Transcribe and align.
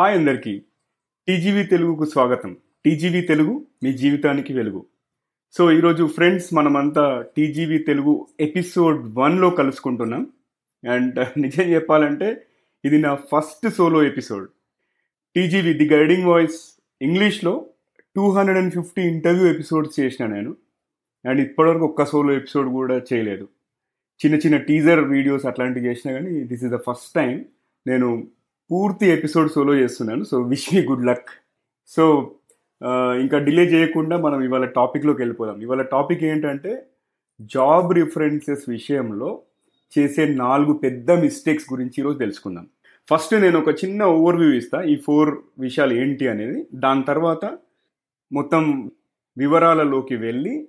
Hi 0.00 0.18
అందరికీ. 0.18 0.62
TGV 1.28 1.62
తెలుగుకు 1.62 2.04
స్వాగతం. 2.04 2.56
టీజీవీ 2.84 3.20
తెలుగు 3.20 3.66
మీ 3.82 3.92
జీవితానికి 3.92 4.52
వెలుగు. 4.52 4.86
సో 5.52 5.72
ఈరోజు 5.72 6.06
ఫ్రెండ్స్ 6.06 6.54
మనమంతా 6.54 7.24
టీజీవీ 7.36 7.78
తెలుగు 7.78 8.26
ఎపిసోడ్ 8.40 9.18
వన్లో 9.18 9.50
కలుసుకుంటున్నాం. 9.50 10.26
అండ్ 10.90 11.40
నిజం 11.40 11.62
చెప్పాలంటే 11.62 12.46
ఇది 12.84 12.98
నా 12.98 13.14
first 13.14 13.74
solo 13.74 14.02
episode. 14.02 14.48
TGV 15.36 15.72
the 15.72 15.88
guiding 15.88 16.24
voice 16.24 16.80
ఇంగ్లీష్లో 17.02 17.66
two 18.16 18.30
hundred 18.30 18.58
and 18.58 18.74
fifty 18.74 19.02
interview 19.02 19.50
episodes 19.50 20.00
చేసిన 20.00 20.26
నేను. 20.26 20.56
అండ్ 21.28 21.40
ఇప్పటివరకు 21.40 21.84
ఒక్క 21.84 22.04
సోలో 22.04 22.32
ఎపిసోడ్ 22.32 22.68
కూడా 22.68 23.02
చేయలేదు. 23.12 23.48
చిన్న 24.24 24.38
చిన్న 24.38 24.56
టీజర్ 24.56 25.00
వీడియోస్ 25.00 25.46
అట్లాంటివి 25.46 25.86
చేసినా 25.86 26.12
కానీ 26.12 26.40
this 26.40 26.64
is 26.64 26.72
the 26.72 26.76
first 26.76 27.14
time 27.14 27.44
నేను 27.86 28.28
పూర్తి 28.70 29.06
ఎపిసోడ్ 29.06 29.50
సోలో 29.50 29.74
చేస్తున్నాను. 29.74 30.24
So 30.24 30.40
wish 30.40 30.74
me 30.74 30.80
good 30.82 31.06
luck 31.06 31.30
so 31.86 32.04
ఇంకా 33.20 33.38
డిలే 33.38 33.64
చేయకుండా 33.64 34.16
మనం 34.16 34.40
ఇవాళ 34.42 34.64
టాపిక్లోకి 34.64 35.20
వెళ్ళిపోదాం. 35.20 35.60
ఇవాళ 35.62 35.82
టాపిక్ 35.82 36.24
ఏంటంటే 36.24 36.86
జాబ్ 37.40 37.94
రిఫరెన్సెస్ 37.94 38.64
విషయంలో 38.68 39.42
చేసే 39.98 40.28
నాలుగు 40.34 40.72
పెద్ద 40.72 41.10
మిస్టేక్స్ 41.10 41.72
గురించి 41.72 41.96
ఈరోజు 41.98 42.18
తెలుసుకుందాం. 42.18 42.66
ఫస్ట్ 43.10 43.34
నేను 43.34 43.58
ఒక 43.58 43.70
చిన్న 43.84 44.02
ఓవర్వ్యూ 44.04 44.52
ఇస్తా. 44.52 44.82
ఈ 44.82 44.96
ఫోర్ 44.96 45.30
విషయాలు 45.58 45.94
ఏంటి 45.94 46.28
అనేది. 46.28 46.66
దాని 46.74 47.02
తర్వాత 47.02 47.58
మొత్తం 48.32 48.90
వివరాలలోకి 49.38 50.16
వెళ్ళి 50.16 50.68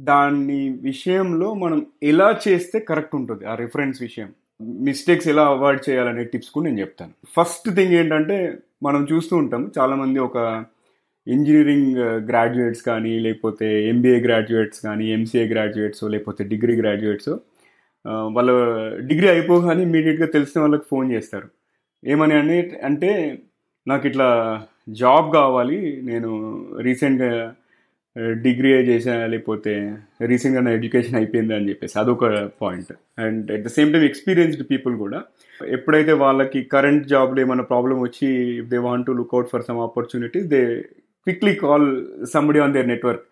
దాని 0.00 0.70
విషయంలో 0.82 1.54
మనం 1.54 1.86
ఎలా 2.02 2.40
చేస్తే 2.48 2.80
కరెక్ట్ 2.80 3.14
ఉంటుంది 3.16 3.44
ఆ 3.44 3.54
రిఫరెన్స్ 3.54 4.02
విషయం. 4.02 4.30
మిస్టేక్స్ 4.60 5.28
ఎలా 5.28 5.44
అవాయిడ్ 5.54 5.82
చేయాలనే 5.88 6.24
టిప్స్ 6.24 6.50
కూడా 6.54 6.64
నేను 6.68 6.80
చెప్తాను. 6.80 7.12
ఫస్ట్ 7.36 7.68
థింగ్ 7.76 7.94
ఏంటంటే 8.00 8.36
మనం 8.82 9.02
చూస్తూ 9.12 9.34
ఉంటాం 9.36 9.62
చాలామంది 9.78 10.18
ఒక 10.28 10.38
ఇంజనీరింగ్ 11.26 11.90
గ్రాడ్యుయేట్స్ 12.30 12.82
uh, 12.82 12.88
కానీ 12.88 13.12
లేకపోతే 13.26 13.66
ఎంబీఏ 13.90 14.18
గ్రాడ్యుయేట్స్ 14.20 14.80
కానీ 14.86 15.04
ఎంసీఏ 15.16 15.44
గ్రాడ్యుయేట్స్ 15.52 16.04
లేకపోతే 16.14 16.42
డిగ్రీ 16.52 16.74
గ్రాడ్యుయేట్స్ 16.82 17.30
uh, 17.30 17.38
వాళ్ళ 18.36 18.50
డిగ్రీ 19.10 19.28
అయిపోగానే 19.28 19.82
ఇమీడియట్గా 19.88 20.28
తెలిసిన 20.36 20.60
వాళ్ళకి 20.60 20.86
ఫోన్ 20.92 21.08
చేస్తారు. 21.14 21.48
ఏమని 22.02 22.34
అనే 22.34 22.58
అంటే 22.82 23.10
నాకు 23.86 24.04
ఇట్లా 24.06 24.28
జాబ్ 25.00 25.28
కావాలి 25.32 25.78
నేను 26.02 26.30
రీసెంట్గా 26.80 27.30
డిగ్రీ 28.16 28.70
చేసా 28.88 29.14
లేకపోతే 29.26 29.72
రీసెంట్గా 30.30 30.60
నా 30.66 30.70
ఎడ్యుకేషన్ 30.70 31.16
అయిపోయింది 31.20 31.54
అని 31.54 31.68
చెప్పేసి 31.70 31.94
అదొక 31.98 32.24
point. 32.62 32.92
And 33.24 33.46
at 33.54 33.64
the 33.66 33.70
same 33.76 33.92
time 33.92 34.04
experienced 34.10 34.64
people 34.70 34.94
కూడా 34.96 35.18
ఎప్పుడైతే 35.60 36.12
వాళ్ళకి 36.24 36.60
కరెంట్ 36.74 37.08
జాబ్లో 37.08 37.40
ఏమైనా 37.40 37.64
ప్రాబ్లం 37.72 37.96
వచ్చి 38.00 38.28
if 38.60 38.68
they 38.68 38.80
want 38.88 39.06
to 39.06 39.12
look out 39.20 39.50
for 39.52 39.66
some 39.68 39.80
opportunities 39.88 40.48
they 40.54 40.62
quickly 41.26 41.54
call 41.54 41.88
somebody 42.34 42.58
on 42.58 42.74
their 42.78 42.90
network 42.94 43.24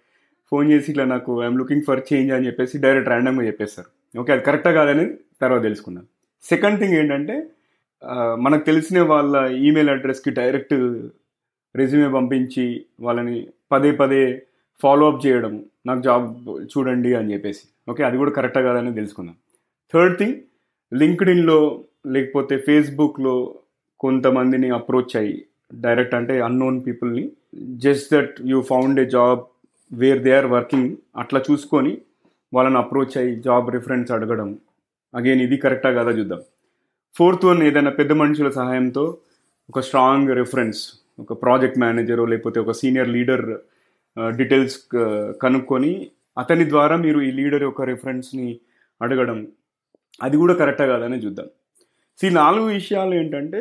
phone 0.53 0.67
చేసి 0.73 0.91
ఇట్లా 0.91 1.05
నాకు 1.15 1.33
ఐఎమ్ 1.43 1.59
లుకింగ్ 1.59 1.87
ఫర్ 1.89 2.05
చేంజ్ 2.13 2.33
అని 2.33 2.47
చెప్పేసి 2.47 2.79
డైరెక్ట్ 2.79 3.11
ర్యాండమ్గా 3.11 3.47
చెప్పేస్తారు. 3.47 3.89
ఓకే 4.21 4.33
అది 4.33 4.43
కరెక్టా 4.43 4.73
కాదని 4.73 5.05
తర్వాత 5.43 5.63
తెలుసుకున్నాను 5.63 6.09
సెకండ్ 6.45 6.81
థింగ్ 6.81 6.95
ఏంటంటే 6.95 7.37
మనకు 8.37 8.65
తెలిసిన 8.65 9.01
వాళ్ళ 9.03 9.37
ఈమెయిల్ 9.67 9.91
అడ్రస్కి 9.91 10.31
డైరెక్ట్ 10.31 10.75
రెజ్యూమే 11.75 12.09
పంపించి 12.09 12.65
వాళ్ళని 13.01 13.37
పదే 13.73 13.93
పదే 13.93 14.23
ఫాలో 14.83 15.07
అప్ 15.13 15.27
చేయడం 15.27 15.65
నాకు 15.87 16.03
జాబ్ 16.03 16.49
చూడండి 16.49 17.15
అని 17.15 17.33
చెప్పేసి. 17.33 17.61
ఓకే 17.91 18.05
అది 18.05 18.17
కూడా 18.17 18.31
కరెక్టా 18.31 18.61
కాదని 18.61 18.95
తెలుసుకుందాం. 18.95 19.35
థర్డ్ 19.95 20.19
థింగ్ 20.19 20.37
లింక్డ్ఇన్లో 20.95 21.85
లేకపోతే 22.07 22.59
ఫేస్బుక్లో 22.59 23.55
కొంతమందిని 24.01 24.71
అప్రోచ్ 24.71 25.17
అయ్యి 25.17 25.45
డైరెక్ట్ 25.81 26.15
అంటే 26.15 26.41
అన్నోన్ 26.41 26.81
పీపుల్ని 26.87 27.33
just 27.77 28.15
that 28.15 28.35
you 28.47 28.61
found 28.61 29.01
a 29.01 29.05
job 29.05 29.41
where 29.93 30.23
they 30.23 30.33
are 30.37 30.47
working 30.47 30.97
అట్లా 31.17 31.43
చూసుకొని 31.51 31.99
వాళ్ళని 32.55 32.79
అప్రోచ్ 32.79 33.19
అయ్యి 33.19 33.37
జాబ్ 33.37 33.71
రిఫరెన్స్ 33.71 34.13
అడగడం. 34.13 34.59
అగైన్ 35.15 35.41
ఇది 35.41 35.57
కరెక్టా 35.57 35.91
కదా 35.91 36.11
చూద్దాం. 36.11 36.41
ఫోర్త్ 37.15 37.45
వన్ 37.45 37.63
ఏదైనా 37.63 37.91
పెద్ద 37.91 38.13
మనుషుల 38.13 38.51
సహాయంతో 38.51 39.17
ఒక 39.71 39.81
స్ట్రాంగ్ 39.81 40.31
రిఫరెన్స్ 40.31 40.81
ఒక 41.21 41.43
ప్రాజెక్ట్ 41.43 41.79
మేనేజరో 41.79 42.25
లేకపోతే 42.25 42.61
ఒక 42.61 42.73
సీనియర్ 42.73 43.09
లీడర్ 43.09 43.59
డీటెయిల్స్ 44.17 44.79
కనుక్కొని 45.43 46.11
అతని 46.39 46.65
ద్వారా 46.71 46.97
మీరు 46.97 47.21
ఈ 47.21 47.31
లీడర్ 47.31 47.63
యొక్క 47.63 47.83
రిఫరెన్స్ని 47.83 48.59
అడగడం 49.03 49.47
అది 50.23 50.37
కూడా 50.37 50.55
కరెక్టా 50.55 50.87
కాదని 50.87 51.19
చూద్దాం. 51.19 51.49
ఈ 52.25 52.31
నాలుగు 52.31 52.67
విషయాలు 52.67 53.15
ఏంటంటే 53.15 53.61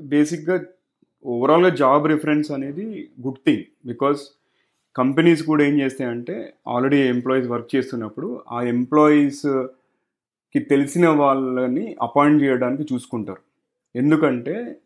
బేసిక్గా 0.00 0.64
ఓవరాల్గా 1.24 1.68
జాబ్ 1.68 2.06
రిఫరెన్స్ 2.06 2.52
అనేది 2.52 3.10
గుడ్ 3.20 3.40
థింగ్ 3.46 3.64
బికాస్ 3.86 4.20
కంపెనీస్ 4.96 5.42
కూడా 5.42 5.64
ఏం 5.64 5.80
చేస్తాయంటే 5.80 6.54
ఆల్రెడీ 6.68 6.96
ఎంప్లాయీస్ 6.96 7.48
వర్క్ 7.48 7.76
చేస్తున్నప్పుడు 7.76 8.42
ఆ 8.52 8.62
ఎంప్లాయీస్కి 8.62 10.58
తెలిసిన 10.58 11.08
వాళ్ళని 11.08 11.96
అపాయింట్ 12.02 12.42
చేయడానికి 12.42 12.94
చూసుకుంటారు. 12.94 13.42
ఎందుకంటే 13.94 14.76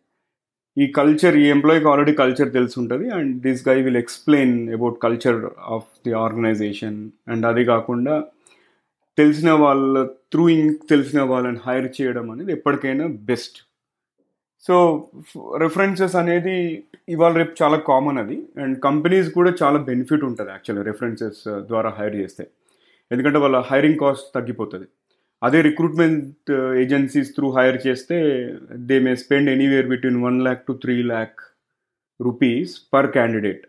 ఈ 0.76 0.84
కల్చర్ 0.98 1.36
ఈ 1.36 1.46
ఎంప్లాయీకి 1.54 1.88
ఆల్రెడీ 1.88 2.12
కల్చర్ 2.20 2.50
తెలిసి 2.52 2.76
ఉంటుంది 2.80 3.06
and 3.16 3.32
this 3.46 3.68
guy 3.68 3.82
will 3.86 4.00
explain 4.04 4.54
about 4.76 4.96
culture 5.02 5.40
of 5.76 5.88
the 6.06 6.12
organization 6.12 6.98
and 7.28 7.46
అది 7.46 7.64
కాకుండా 7.64 8.14
తెలిసిన 9.18 9.50
వాళ్ళ 9.64 10.04
త్రూ 10.32 10.48
ఇంక్ 10.48 10.80
తెలిసిన 10.88 11.20
వాళ్ళని 11.32 11.60
హైర్ 11.66 11.88
చేయడం 12.00 12.26
అనేది 12.30 12.52
ఎప్పటికైనా 12.52 13.06
బెస్ట్ 13.30 13.58
సో 14.64 14.74
రెఫరెన్సెస్ 15.64 16.16
అనేది 16.16 16.56
ఇవాళ 17.14 17.32
రేపు 17.40 17.54
చాలా 17.62 17.76
కామన్ 17.90 18.18
అది. 18.18 18.36
అండ్ 18.62 18.76
కంపెనీస్ 18.80 19.28
కూడా 19.30 19.50
చాలా 19.62 19.78
బెనిఫిట్ 19.88 20.24
ఉంటుంది 20.24 20.50
యాక్చువల్లీ 20.50 20.84
రెఫరెన్సెస్ 20.90 21.40
ద్వారా 21.70 21.90
హైర్ 21.98 22.16
చేస్తే. 22.16 22.44
ఎందుకంటే 23.10 23.38
వాళ్ళ 23.38 23.58
హైరింగ్ 23.70 23.98
కాస్ట్ 23.98 24.28
తగ్గిపోతుంది. 24.34 24.86
అదే 25.42 25.58
రిక్రూట్మెంట్ 25.62 26.50
ఏజెన్సీస్ 26.82 27.30
త్రూ 27.36 27.48
హైర్ 27.56 27.78
చేస్తే 27.86 28.16
they 28.88 28.98
may 29.06 29.12
spend 29.22 29.50
anywhere 29.50 29.88
between 29.92 30.20
one 30.26 30.38
lakh 30.46 30.66
to 30.66 30.72
three 30.82 30.96
lakh 31.12 31.40
rupees 32.20 32.74
per 32.94 33.08
candidate 33.16 33.64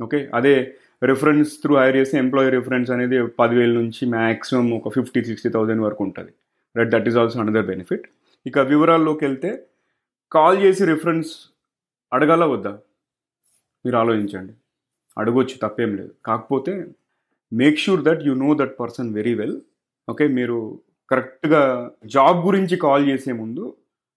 okay 0.00 0.20
అదే 0.38 0.54
రిఫరెన్స్ 1.10 1.50
త్రూ 1.62 1.74
హైర్ 1.78 1.96
చేస్తే 1.96 2.16
ఎంప్లాయీ 2.18 2.50
రిఫరెన్స్ 2.50 2.90
అనేది 2.90 3.16
పదివేల 3.40 3.72
నుంచి 3.80 4.02
మ్యాక్సిమం 4.16 4.66
ఒక 4.78 4.92
ఫిఫ్టీ 4.96 5.20
సిక్స్టీ 5.24 5.48
థౌసండ్ 5.48 5.82
వరకు 5.86 6.02
ఉంటుంది. 6.04 6.32
Right 6.76 6.90
that 6.94 7.08
is 7.08 7.18
also 7.22 7.40
another 7.40 7.66
benefit 7.72 8.06
ఇక 8.46 8.58
వివరాల్లోకి 8.72 9.24
వెళ్తే 9.24 9.50
కాల్ 10.32 10.58
చేసి 10.64 10.82
రిఫరెన్స్ 10.84 11.30
అడగాల 12.12 12.44
వద్దా? 12.44 12.72
మీరు 13.84 13.96
ఆలోచించండి. 13.96 14.52
అడగొచ్చు 15.18 15.56
తప్పేం 15.62 15.90
లేదు. 16.00 16.12
కాకపోతే 16.28 16.72
make 17.52 17.78
sure 17.84 18.02
that 18.08 18.22
you 18.28 18.34
know 18.44 18.50
that 18.54 18.74
person 18.80 19.10
very 19.18 19.34
well 19.34 19.56
okay 20.08 20.26
మీరు 20.38 20.58
కరెక్ట్గా 21.10 21.62
జాబ్ 22.14 22.38
గురించి 22.46 22.76
కాల్ 22.86 23.04
చేసే 23.10 23.32
ముందు 23.32 23.64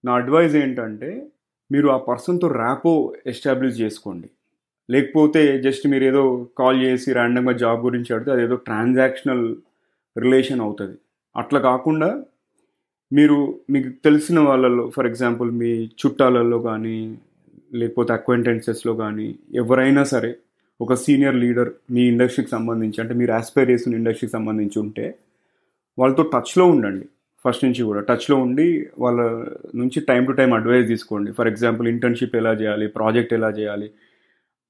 నా 0.03 0.11
అడ్వైజ్ 0.21 0.55
ఏంటంటే 0.63 1.09
మీరు 1.71 1.87
ఆ 1.95 1.97
పర్సన్తో 2.09 2.47
ర్యాపో 2.61 2.93
ఎస్టాబ్లిష్ 3.31 3.77
చేసుకోండి. 3.81 4.27
లేకపోతే 4.89 5.41
జస్ట్ 5.65 5.85
మీరు 5.87 6.05
ఏదో 6.11 6.23
కాల్ 6.59 6.79
చేసి 6.85 7.09
ర్యాండమ్గా 7.17 7.53
జాబ్ 7.63 7.79
గురించి 7.85 8.11
అడితే 8.15 8.31
అదేదో 8.31 8.55
ట్రాన్సాక్షనల్ 8.67 9.45
రిలేషన్ 10.15 10.61
అవుతుంది. 10.61 10.97
అట్లా 11.35 11.59
కాకుండా 11.69 12.09
మీరు 13.11 13.37
మీకు 13.73 13.89
తెలిసిన 14.05 14.39
వాళ్ళలో 14.39 14.83
ఫర్ 14.95 15.07
ఎగ్జాంపుల్ 15.11 15.49
మీ 15.61 15.71
చుట్టాలలో 16.01 16.59
కానీ 16.69 16.97
లేకపోతే 17.75 18.11
అక్వైంటెన్సెస్లో 18.13 18.93
కానీ 18.95 19.27
ఎవరైనా 19.61 20.03
సరే 20.13 20.31
ఒక 20.79 20.93
సీనియర్ 21.05 21.37
లీడర్ 21.43 21.71
మీ 21.95 22.03
ఇండస్ట్రీకి 22.11 22.51
సంబంధించి 22.57 22.97
అంటే 23.01 23.13
మీరు 23.13 23.31
ఆస్పైర్ 23.31 23.69
చేసిన 23.71 23.95
ఇండస్ట్రీకి 23.95 24.33
సంబంధించి 24.37 24.77
ఉంటే 24.79 25.05
వాళ్ళతో 26.01 26.23
టచ్లో 26.33 26.65
ఉండండి. 26.65 27.05
ఫస్ట్ 27.45 27.65
నుంచి 27.65 27.83
కూడా 27.83 28.01
టచ్లో 28.01 28.35
ఉండి 28.37 28.65
వాళ్ళ 28.99 29.21
నుంచి 29.75 29.99
టైం 29.99 30.25
టు 30.25 30.31
టైం 30.31 30.53
అడ్వైస్ 30.53 30.87
తీసుకోండి. 30.87 31.31
ఫర్ 31.31 31.47
ఎగ్జాంపుల్ 31.47 31.87
ఇంటర్న్షిప్ 31.87 32.35
ఎలా 32.35 32.51
చేయాలి 32.53 32.87
ప్రాజెక్ట్ 32.87 33.33
ఎలా 33.33 33.49
చేయాలి 33.49 33.87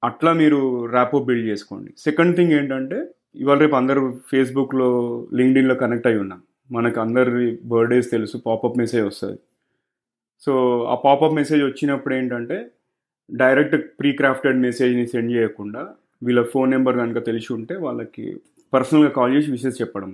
అట్లా 0.04 0.34
మీరు 0.34 0.86
ర్యాపో 0.86 1.18
బిల్డ్ 1.24 1.48
చేసుకోండి. 1.48 1.92
సెకండ్ 1.98 2.36
థింగ్ 2.36 2.52
ఏంటంటే 2.52 3.00
ఇవాళ 3.36 3.58
రేపు 3.58 3.76
అందరూ 3.76 4.20
ఫేస్బుక్లో 4.32 4.90
లింక్డ్ఇన్లో 5.34 5.76
కనెక్ట్ 5.76 6.08
అయి 6.08 6.18
ఉన్నాం. 6.18 6.42
మనకు 6.72 7.02
అందరి 7.02 7.60
బర్త్డేస్ 7.64 8.12
తెలుసు 8.12 8.38
పాపప్ 8.38 8.78
మెసేజ్ 8.78 9.06
వస్తుంది. 9.06 9.40
సో 10.42 10.54
ఆ 10.84 10.96
పాపప్ 10.96 11.36
మెసేజ్ 11.36 11.64
వచ్చినప్పుడు 11.64 12.14
ఏంటంటే 12.14 12.58
డైరెక్ట్ 13.32 13.76
ప్రీ 14.00 14.12
క్రాఫ్టెడ్ 14.12 14.60
మెసేజ్ని 14.60 15.08
సెండ్ 15.08 15.32
చేయకుండా 15.32 15.82
వీళ్ళ 16.24 16.42
ఫోన్ 16.44 16.72
నెంబర్ 16.72 16.98
కనుక 16.98 17.26
తెలిసి 17.26 17.54
ఉంటే 17.54 17.76
వాళ్ళకి 17.76 18.26
పర్సనల్గా 18.74 19.10
కాల్ 19.10 19.36
చేసి 19.36 19.52
విషెస్ 19.52 19.82
చెప్పడం 19.82 20.12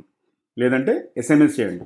లేదంటే 0.58 0.94
ఎస్ఎంఎస్ 1.22 1.56
చేయండి. 1.60 1.86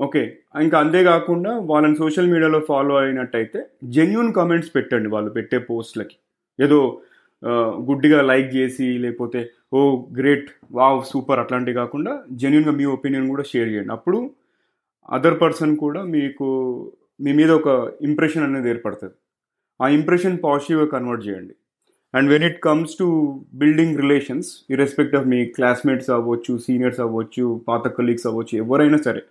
ఓకే. 0.00 0.22
ఇంకా 0.64 0.76
అంతేకాకుండా 0.84 1.52
వాళ్ళని 1.70 1.96
సోషల్ 2.02 2.30
మీడియాలో 2.32 2.60
ఫాలో 2.68 2.94
అయినట్టయితే 3.02 3.60
జెన్యున్ 3.96 4.32
కామెంట్స్ 4.38 4.70
పెట్టండి 4.76 5.08
వాళ్ళు 5.14 5.30
పెట్టే 5.36 5.58
పోస్ట్లకి. 5.70 6.16
ఏదో 6.58 6.78
గుడ్డిగా 7.88 8.18
లైక్ 8.30 8.50
చేసి 8.56 8.88
లేకపోతే 9.04 9.40
ఓ 9.76 9.80
గ్రేట్ 10.18 10.48
వావ్ 10.78 11.00
సూపర్ 11.12 11.40
అట్లాంటివి 11.42 11.76
కాకుండా 11.80 12.12
జెన్యున్గా 12.42 12.72
మీ 12.80 12.84
ఒపీనియన్ 12.96 13.30
కూడా 13.32 13.44
షేర్ 13.52 13.70
చేయండి. 13.72 13.92
అప్పుడు 13.98 14.18
అదర్ 15.16 15.38
పర్సన్ 15.40 15.72
కూడా 15.84 16.00
మీకు 16.16 16.48
మీ 17.24 17.32
మీద 17.40 17.50
ఒక 17.60 17.68
ఇంప్రెషన్ 18.08 18.44
అనేది 18.48 18.68
ఏర్పడుతుంది. 18.74 19.16
ఆ 19.80 19.86
ఇంప్రెషన్ 19.98 20.36
పాజిటివ్గా 20.44 20.86
కన్వర్ట్ 20.94 21.24
చేయండి. 21.28 21.54
And 22.14 22.30
when 22.30 22.44
it 22.44 22.60
comes 22.60 22.94
to 22.98 23.06
building 23.54 23.98
relations 23.98 24.48
irrespective 24.70 25.14
of 25.16 25.26
me 25.26 25.44
classmates 25.44 26.10
అవ్వచ్చు 26.10 26.58
సీనియర్స్ 26.58 27.00
అవ్వచ్చు 27.00 27.64
పాత 27.68 27.88
కలీగ్స్ 27.88 28.26
అవ్వచ్చు 28.26 28.58
ఎవరైనా 28.58 28.96
సరే 28.96 29.22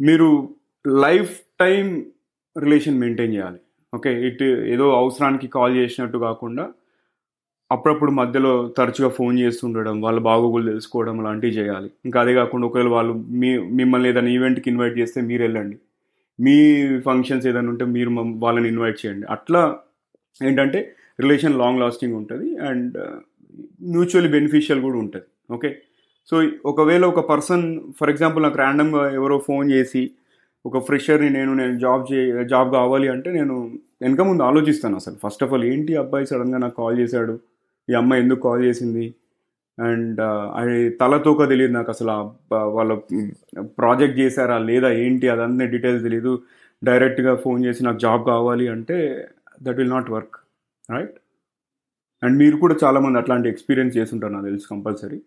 మీరు 0.00 0.28
లైఫ్ 0.86 1.34
టైం 1.60 2.04
రిలేషన్ 2.58 3.00
మెయింటైన్ 3.00 3.34
చేయాలి. 3.34 3.58
ఓకే 3.94 4.10
ఇట్ 4.28 4.42
ఏదో 4.42 4.86
అవసరానికి 4.90 5.46
కాల్ 5.48 5.76
చేసినట్టు 5.76 6.18
కాకుండా 6.18 6.64
అప్పుడప్పుడు 7.70 8.10
మధ్యలో 8.10 8.68
తరచుగా 8.78 9.08
ఫోన్ 9.08 9.38
చేస్తుండడం 9.38 10.00
వాళ్ళ 10.00 10.18
బాగోగులు 10.20 10.66
తెలుసుకోవడం 10.70 11.24
లాంటివి 11.24 11.52
చేయాలి. 11.52 11.90
ఇంకా 12.04 12.20
అదే 12.20 12.34
కాకుండా 12.34 12.66
ఒకవేళ 12.66 12.88
వాళ్ళు 12.88 13.12
మీ 13.12 13.58
మిమ్మల్ని 13.58 14.08
ఏదైనా 14.08 14.30
ఈవెంట్కి 14.30 14.70
ఇన్వైట్ 14.70 14.98
చేస్తే 14.98 15.20
మీరు 15.20 15.42
వెళ్ళండి. 15.42 15.76
మీ 16.38 16.56
ఫంక్షన్స్ 16.98 17.46
ఏదైనా 17.46 17.68
ఉంటే 17.68 17.84
మీరు 17.84 18.10
వాళ్ళని 18.44 18.68
ఇన్వైట్ 18.68 19.06
చేయండి. 19.06 19.26
అట్లా 19.26 19.62
ఏంటంటే 20.42 20.80
రిలేషన్ 21.18 21.54
లాంగ్ 21.62 21.80
లాస్టింగ్ 21.84 22.16
ఉంటుంది 22.20 22.48
అండ్ 22.68 22.94
uh, 23.06 23.16
మ్యూచువల్లీ 23.92 24.30
బెనిఫిషియల్ 24.36 24.80
కూడా 24.82 24.98
ఉంటుంది. 24.98 25.26
ఓకే? 25.50 25.70
సో 26.28 26.36
ఒకవేళ 26.64 27.04
ఒక 27.04 27.20
పర్సన్ 27.30 27.64
ఫర్ 27.98 28.10
ఎగ్జాంపుల్ 28.10 28.42
నాకు 28.42 28.58
ర్యాండమ్గా 28.62 29.02
ఎవరో 29.18 29.36
ఫోన్ 29.48 29.66
చేసి 29.72 30.02
ఒక 30.64 30.78
ఫ్రెషర్ని 30.78 31.28
నేను 31.30 31.52
నేను 31.54 31.74
జాబ్ 31.78 32.02
చే 32.10 32.20
జాబ్ 32.52 32.68
కావాలి 32.74 33.08
అంటే 33.08 33.28
నేను 33.32 33.54
వెనక 34.02 34.20
ముందు 34.20 34.42
ఆలోచిస్తాను 34.42 34.96
అసలు. 34.96 35.16
ఫస్ట్ 35.24 35.44
ఆఫ్ 35.44 35.52
ఆల్ 35.52 35.64
ఏంటి 35.64 35.92
అబ్బాయి 35.96 36.26
సడన్గా 36.26 36.58
నాకు 36.58 36.76
కాల్ 36.82 36.96
చేశాడు? 37.00 37.34
ఈ 37.88 37.94
అమ్మాయి 37.94 38.22
ఎందుకు 38.22 38.42
కాల్ 38.48 38.62
చేసింది? 38.64 39.06
అండ్ 39.78 40.20
uh, 40.20 40.44
అది 40.58 40.76
తలతోక 41.00 41.48
తెలియదు 41.52 41.74
నాకు 41.78 41.90
అసలు 41.90 42.12
ఆ 42.12 42.62
వాళ్ళ 42.76 42.92
ప్రాజెక్ట్ 43.78 44.18
చేశారా 44.22 44.58
లేదా 44.70 44.90
ఏంటి? 45.04 45.28
అదన్నీ 45.28 45.66
డీటెయిల్స్ 45.66 46.04
తెలియదు 46.04 46.34
డైరెక్ట్గా 46.82 47.34
ఫోన్ 47.36 47.60
చేసి 47.66 47.84
నాకు 47.84 47.98
జాబ్ 47.98 48.24
కావాలి 48.26 48.66
అంటే 48.68 48.98
that 49.62 49.78
will 49.80 49.94
not 49.96 50.10
work 50.10 50.36
right 50.90 51.16
and 52.22 52.38
మీరు 52.38 52.56
కూడా 52.56 52.74
చాలామంది 52.84 53.18
అట్లాంటి 53.18 53.48
ఎక్స్పీరియన్స్ 53.48 53.96
చేస్తుంటారు 53.96 54.32
నాకు 54.32 54.44
తెలుసు 54.44 54.66
కంపల్సరీ 54.70 55.20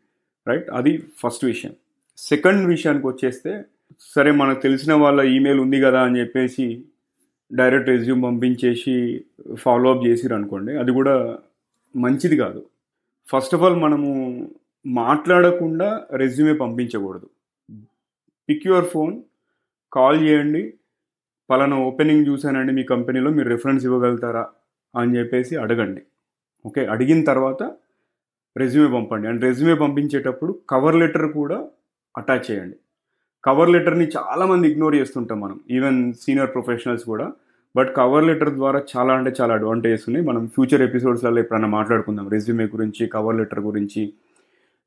రైట్ 0.47 0.69
అది 0.69 0.91
ఫస్ట్ 1.19 1.45
విషయం. 1.45 1.73
సెకండ్ 2.17 2.67
విషయానికి 2.67 3.07
వచ్చేస్తే 3.07 3.65
సరే 4.15 4.31
మనకు 4.31 4.59
తెలిసిన 4.61 4.93
వాళ్ళ 4.93 5.21
ఈమెయిల్ 5.21 5.59
ఉంది 5.59 5.81
కదా 5.81 6.01
అని 6.01 6.19
చెప్పేసి 6.19 6.85
డైరెక్ట్ 7.53 7.89
రెజ్యూమ్ 7.89 8.23
పంపించేసి 8.23 9.25
ఫాలో 9.53 9.93
అప్ 9.93 10.07
చేసిరు 10.07 10.33
అనుకోండి 10.35 10.77
అది 10.77 10.91
కూడా 10.91 11.37
మంచిది 11.95 12.37
కాదు. 12.37 12.65
ఫస్ట్ 13.31 13.55
ఆఫ్ 13.55 13.63
ఆల్ 13.63 13.75
మనము 13.75 14.09
మాట్లాడకుండా 14.85 16.07
రెజ్యూమే 16.13 16.53
పంపించకూడదు. 16.53 17.29
పిక్ 18.49 18.67
యువర్ 18.67 18.85
ఫోన్ 18.85 19.21
కాల్ 19.93 20.21
చేయండి. 20.23 20.73
పలానా 21.49 21.77
ఓపెనింగ్ 21.77 22.27
చూశానండి 22.27 22.73
మీ 22.73 22.83
కంపెనీలో 22.83 23.29
మీరు 23.29 23.49
రెఫరెన్స్ 23.49 23.85
ఇవ్వగలుగుతారా? 23.85 24.43
అని 24.95 25.17
చెప్పేసి 25.17 25.55
అడగండి. 25.55 26.01
ఓకే 26.65 26.85
అడిగిన 26.85 27.23
తర్వాత 27.23 27.63
రెజ్యూమే 28.57 28.93
పంపండి. 28.93 29.27
అండ్ 29.27 29.43
రెజ్యూమే 29.43 29.73
పంపించేటప్పుడు 29.73 30.59
కవర్ 30.69 30.95
లెటర్ 30.95 31.33
కూడా 31.33 31.67
అటాచ్ 32.17 32.51
చేయండి. 32.51 32.77
కవర్ 33.43 33.69
లెటర్ని 33.69 34.07
చాలామంది 34.17 34.67
ఇగ్నోర్ 34.71 34.95
చేస్తుంటాం 34.95 35.39
మనం 35.41 35.59
ఈవెన్ 35.71 36.13
సీనియర్ 36.13 36.53
ప్రొఫెషనల్స్ 36.53 37.03
కూడా. 37.03 37.31
బట్ 37.75 37.95
కవర్ 37.95 38.25
లెటర్ 38.25 38.49
ద్వారా 38.49 38.79
చాలా 38.97 39.13
అంటే 39.13 39.33
చాలా 39.41 39.53
అడ్వాంటేజెస్ 39.53 40.05
ఉన్నాయి. 40.09 40.25
మనం 40.25 40.47
ఫ్యూచర్ 40.47 40.81
ఎపిసోడ్స్లలో 40.81 41.39
ఎప్పుడైనా 41.39 41.67
మాట్లాడుకుందాం 41.67 42.29
రెజ్యూమే 42.29 42.65
గురించి 42.65 43.07
కవర్ 43.07 43.37
లెటర్ 43.37 43.59
గురించి 43.59 44.13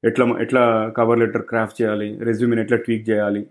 ఎట్లా 0.05 0.26
ఎట్లా 0.40 0.88
కవర్ 0.96 1.19
లెటర్ 1.19 1.43
క్రాఫ్ట్ 1.43 1.82
చేయాలి 1.82 2.19
రెజ్యూమేని 2.19 2.62
ఎట్లా 2.62 2.78
ట్వీక్ 2.78 3.10
చేయాలి 3.10 3.46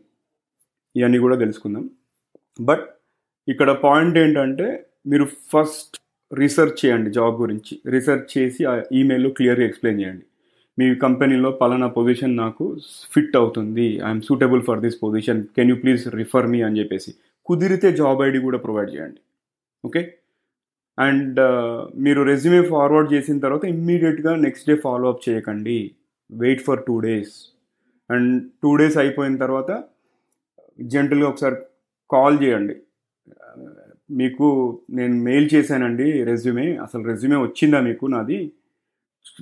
ఇవన్నీ 0.96 1.18
కూడా 1.18 1.36
తెలుసుకుందాం. 1.36 1.90
బట్ 2.62 2.86
ఇక్కడ 3.48 3.72
పాయింట్ 3.72 4.18
ఏంటంటే 4.18 4.86
మీరు 5.08 5.26
ఫస్ట్ 5.26 6.02
రీసెర్చ్ 6.34 6.86
చేయండి 6.86 7.12
జాబ్ 7.12 7.42
గురించి. 7.42 7.80
రీసెర్చ్ 7.86 8.38
చేసి 8.38 8.66
ఆ 8.66 8.84
ఈమెయిల్లో 8.94 9.30
క్లియర్గా 9.30 9.66
ఎక్స్ప్లెయిన్ 9.66 10.02
చేయండి. 10.02 10.24
మీ 10.80 10.96
కంపెనీలో 10.96 11.52
పలానా 11.52 11.88
పొజిషన్ 11.88 12.38
నాకు 12.38 12.78
ఫిట్ 13.12 13.38
అవుతుంది. 13.38 13.98
I'm 13.98 14.22
suitable 14.22 14.62
for 14.62 14.80
this 14.80 14.96
position. 15.04 15.44
Can 15.44 15.70
you 15.70 15.76
please 15.76 16.08
refer 16.08 16.48
me 16.48 16.62
అని 16.62 16.80
చెప్పేసి. 16.80 17.16
కుదిరితే 17.46 17.92
జాబ్ 17.92 18.22
ఐడి 18.22 18.40
కూడా 18.40 18.58
ప్రొవైడ్ 18.58 18.96
చేయండి. 18.96 19.18
ఓకే? 19.86 20.14
అండ్ 21.00 21.40
మీరు 21.96 22.22
రెజ్యూమే 22.22 22.68
ఫార్వర్డ్ 22.68 23.14
చేసిన 23.14 23.40
తర్వాత 23.40 23.66
ఇమ్మీడియట్గా 23.66 24.36
నెక్స్ట్ 24.36 24.70
డే 24.70 24.76
ఫాలో 24.76 25.10
అప్ 25.10 25.30
చేయకండి. 25.30 25.92
Wait 26.32 26.62
for 26.62 26.84
two 26.84 27.00
days. 27.00 27.34
And 28.12 28.50
two 28.64 28.76
days 28.76 28.98
అయిపోయిన 28.98 29.38
తర్వాత 29.38 29.84
జెంటల్గా 30.82 31.30
ఒకసారి 31.30 31.56
కాల్ 32.12 32.44
చేయండి. 32.44 32.76
మీకు 34.12 34.48
నేను 34.90 35.16
మెయిల్ 35.24 35.50
చేశానండి 35.54 36.24
రెజ్యూమే 36.24 36.76
అసలు 36.76 37.04
రెజ్యూమే 37.04 37.36
వచ్చిందా 37.36 37.80
మీకు 37.80 38.06
నాది? 38.06 38.52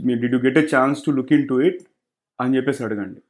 మీ 0.05 0.15
did 0.15 0.27
you 0.27 0.37
get 0.37 0.57
a 0.57 0.67
chance 0.75 1.05
to 1.05 1.11
look 1.11 1.33
into 1.47 1.61
it 1.61 1.79
అని 2.41 2.55
చెప్పేసి 2.57 2.83
అడగండి. 2.83 3.21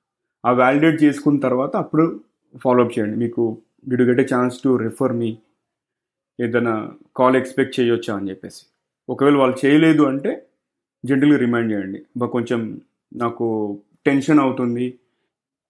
ఆ 0.46 0.52
వ్యాలిడేట్ 0.52 1.04
చేసుకున్న 1.04 1.40
తర్వాత 1.40 1.76
అప్పుడు 1.76 2.22
ఫాలోఅప్ 2.58 3.00
చేయండి. 3.00 3.18
మీకు 3.18 3.62
did 3.88 3.96
you 3.96 4.04
get 4.04 4.20
a 4.20 4.26
chance 4.36 4.64
to 4.64 4.78
refer 4.78 5.14
me 5.14 5.38
ఏదైనా 6.40 6.92
కాల్ 7.18 7.36
ఎక్స్పెక్ట్ 7.36 7.80
చేయొచ్చా 7.80 8.16
అని 8.16 8.30
చెప్పేసి. 8.30 8.62
ఒకవేళ 9.10 9.36
వాళ్ళు 9.36 9.66
చేయలేదు 9.66 10.04
అంటే 10.04 10.46
జెంటల్గా 11.06 11.38
రిమైండ్ 11.38 11.72
చేయండి. 11.74 12.00
కొంచెం 12.26 12.82
నాకు 13.16 13.80
టెన్షన్ 14.06 14.40
అవుతుంది. 14.40 15.00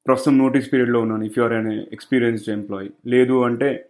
ప్రస్తుతం 0.08 0.38
నోటీస్ 0.38 0.74
పీరియడ్లో 0.74 1.00
ఉన్నాను. 1.02 1.24
If 1.24 1.40
you're 1.40 1.54
an 1.54 1.72
experienced 1.72 2.50
employee 2.50 2.90
లేదు 3.08 3.44
అంటే 3.44 3.90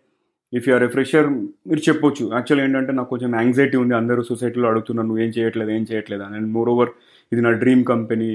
ఇఫ్ 0.58 0.68
యూఆర్ 0.70 0.84
ఎ 0.88 0.92
ఫ్రెషర్ 0.96 1.28
మీరు 1.70 1.82
చెప్పొచ్చు. 1.88 2.24
యాక్చువల్ 2.38 2.62
ఏంటంటే 2.66 2.92
నాకు 3.00 3.10
కొంచెం 3.14 3.32
యాంగ్జైటీ 3.40 3.78
ఉంది. 3.84 3.94
అందరూ 4.02 4.22
సొసైటీలో 4.30 4.68
అడుగుతున్నారు 4.72 5.08
నువ్వు 5.10 5.24
ఏం 5.26 5.32
చేయట్లేదు 5.38 5.72
ఏం 5.78 5.84
చేయట్లేదు 5.92 6.24
అండ్ 6.38 6.50
మోర్ 6.58 6.70
ఓవర్ 6.74 6.92
ఇది 7.34 7.42
నా 7.48 7.52
డ్రీమ్ 7.64 7.84
కంపెనీ 7.94 8.30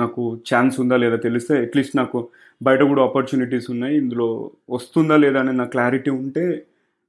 నాకు 0.00 0.22
ఛాన్స్ 0.50 0.76
ఉందా 0.82 0.96
లేదా 1.02 1.18
తెలిస్తే 1.26 1.54
అట్లీస్ట్ 1.64 1.94
నాకు 2.00 2.18
బయట 2.66 2.80
కూడా 2.90 3.02
ఆపర్చునిటీస్ 3.08 3.66
ఉన్నాయి. 3.74 3.94
ఇందులో 4.02 4.28
వస్తుందా 4.76 5.16
లేదా 5.24 5.38
అనే 5.44 5.52
నా 5.60 5.66
క్లారిటీ 5.74 6.10
ఉంటే 6.22 6.44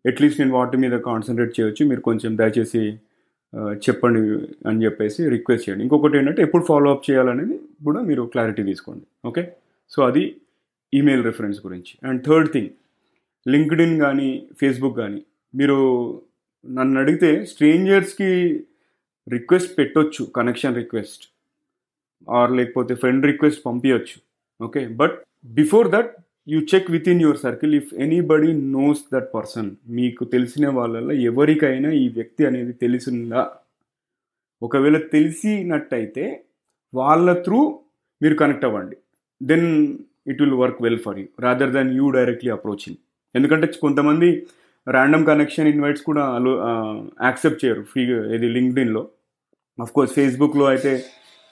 అట్లీస్ట్ 0.06 0.40
నేను 0.42 0.54
వాటి 0.58 0.78
మీద 0.84 0.96
కాన్సన్ట్రేట్ 1.10 1.54
చేయొచ్చు. 1.58 1.84
మీరు 1.92 2.02
కొంచెం 2.10 2.32
దయచేసి 2.42 2.82
చెప్పండి 3.86 4.22
అని 4.70 4.80
చెప్పేసి 4.86 5.22
రిక్వెస్ట్ 5.36 5.66
చేయండి. 5.66 5.84
ఇంకొకటి 5.86 6.18
ఏంటంటే 6.20 6.42
ఎప్పుడు 6.48 6.64
ఫాలో 6.70 6.88
అప్ 6.96 7.06
చేయాలనేది 7.10 7.56
కూడా 7.88 8.00
మీరు 8.10 8.24
క్లారిటీ 8.34 8.64
తీసుకోండి. 8.64 9.06
ఓకే 9.30 9.44
సో 9.94 10.00
అది 10.10 10.24
ఈమెయిల్ 10.94 11.24
రిఫరెన్స్ 11.30 11.60
గురించి. 11.66 11.94
అండ్ 12.08 12.20
థర్డ్ 12.28 12.50
థింగ్ 12.56 12.70
లింక్డ్ఇన్ 13.48 14.00
కానీ 14.00 14.30
ఫేస్బుక్ 14.60 14.98
కానీ 14.98 15.22
మీరు 15.56 15.78
నన్ను 16.66 17.00
అడిగితే 17.00 17.46
స్ట్రేంజర్స్కి 17.46 18.30
రిక్వెస్ట్ 19.28 19.78
పెట్టొచ్చు 19.78 20.24
కనెక్షన్ 20.36 20.76
రిక్వెస్ట్. 20.76 21.24
ఆర్ 22.30 22.52
లేకపోతే 22.52 22.96
ఫ్రెండ్ 22.96 23.26
రిక్వెస్ట్ 23.26 23.66
పంపించవచ్చు 23.66 24.18
okay? 24.62 24.88
But 24.88 25.16
before 25.46 25.90
that 25.90 26.12
you 26.50 26.60
check 26.76 26.92
within 27.10 27.22
your 27.22 27.38
circle 27.38 27.76
if 27.76 27.94
anybody 27.94 28.54
knows 28.54 29.02
that 29.14 29.34
person. 29.34 29.72
మీకు 29.88 30.24
తెలిసిన 30.24 30.68
వాళ్ళల్లో 30.70 31.14
ఎవరికైనా 31.32 31.92
ఈ 31.92 32.10
వ్యక్తి 32.10 32.46
అనేది 32.46 32.74
తెలిసిందా? 32.74 33.44
ఒకవేళ 34.62 34.98
తెలిసినట్టయితే 34.98 36.44
వాళ్ళ 36.94 37.34
త్రూ 37.34 37.80
మీరు 38.22 38.36
కనెక్ట్ 38.36 38.66
అవ్వండి. 38.66 38.98
Then 39.42 39.98
it 40.28 40.42
will 40.42 40.54
work 40.54 40.82
well 40.82 41.00
for 41.00 41.20
you 41.20 41.28
rather 41.40 41.72
than 41.72 41.92
you 41.98 42.12
directly 42.12 42.52
approaching 42.52 42.98
ఎందుకంటే 43.36 43.68
కొంతమంది 43.86 44.30
ర్యాండమ్ 44.88 45.26
కనెక్షన్ 45.26 45.68
ఇన్వైట్స్ 45.74 46.04
కూడా 46.10 46.24
యాక్సెప్ట్ 47.28 47.66
చేయరు. 47.66 47.82
ఫ్రీ 47.92 48.04
ఇది 48.36 48.48
లింక్డ్ఇన్లో 48.58 49.04
కోర్స్ 49.96 50.14
ఫేస్బుక్లో 50.14 50.66
అయితే 50.74 50.92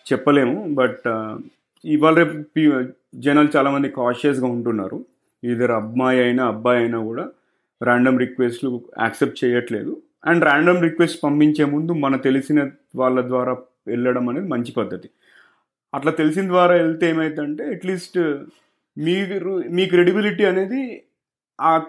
చెప్పలేము 0.06 0.56
బట్ 0.80 1.06
ఇవాళ 1.84 2.16
రేపు 2.22 2.62
జనాలు 3.26 3.50
చాలామంది 3.56 3.90
కాషియస్గా 3.98 4.48
ఉంటున్నారు. 4.56 4.98
ఇద్దరు 5.44 5.74
అమ్మాయి 5.82 6.20
అయినా 6.24 6.44
అబ్బాయి 6.54 6.80
అయినా 6.84 7.00
కూడా 7.10 7.26
ర్యాండమ్ 7.82 8.20
రిక్వెస్ట్లు 8.20 8.70
యాక్సెప్ట్ 9.00 9.38
చేయట్లేదు. 9.44 9.92
అండ్ 10.30 10.44
ర్యాండమ్ 10.50 10.82
రిక్వెస్ట్ 10.88 11.20
పంపించే 11.24 11.66
ముందు 11.74 11.94
మన 12.06 12.16
తెలిసిన 12.28 12.60
వాళ్ళ 12.96 13.20
ద్వారా 13.32 13.54
వెళ్ళడం 13.88 14.26
అనేది 14.30 14.48
మంచి 14.54 14.72
పద్ధతి. 14.80 15.10
అట్లా 15.94 16.12
తెలిసిన 16.12 16.46
ద్వారా 16.54 16.74
వెళ్తే 16.84 17.06
ఏమైందంటే 17.10 17.64
అట్లీస్ట్ 17.76 18.18
మీరు 18.98 19.52
మీ 19.78 19.84
క్రెడిబిలిటీ 19.94 20.46
అనేది 20.46 20.82
ఆ 21.62 21.84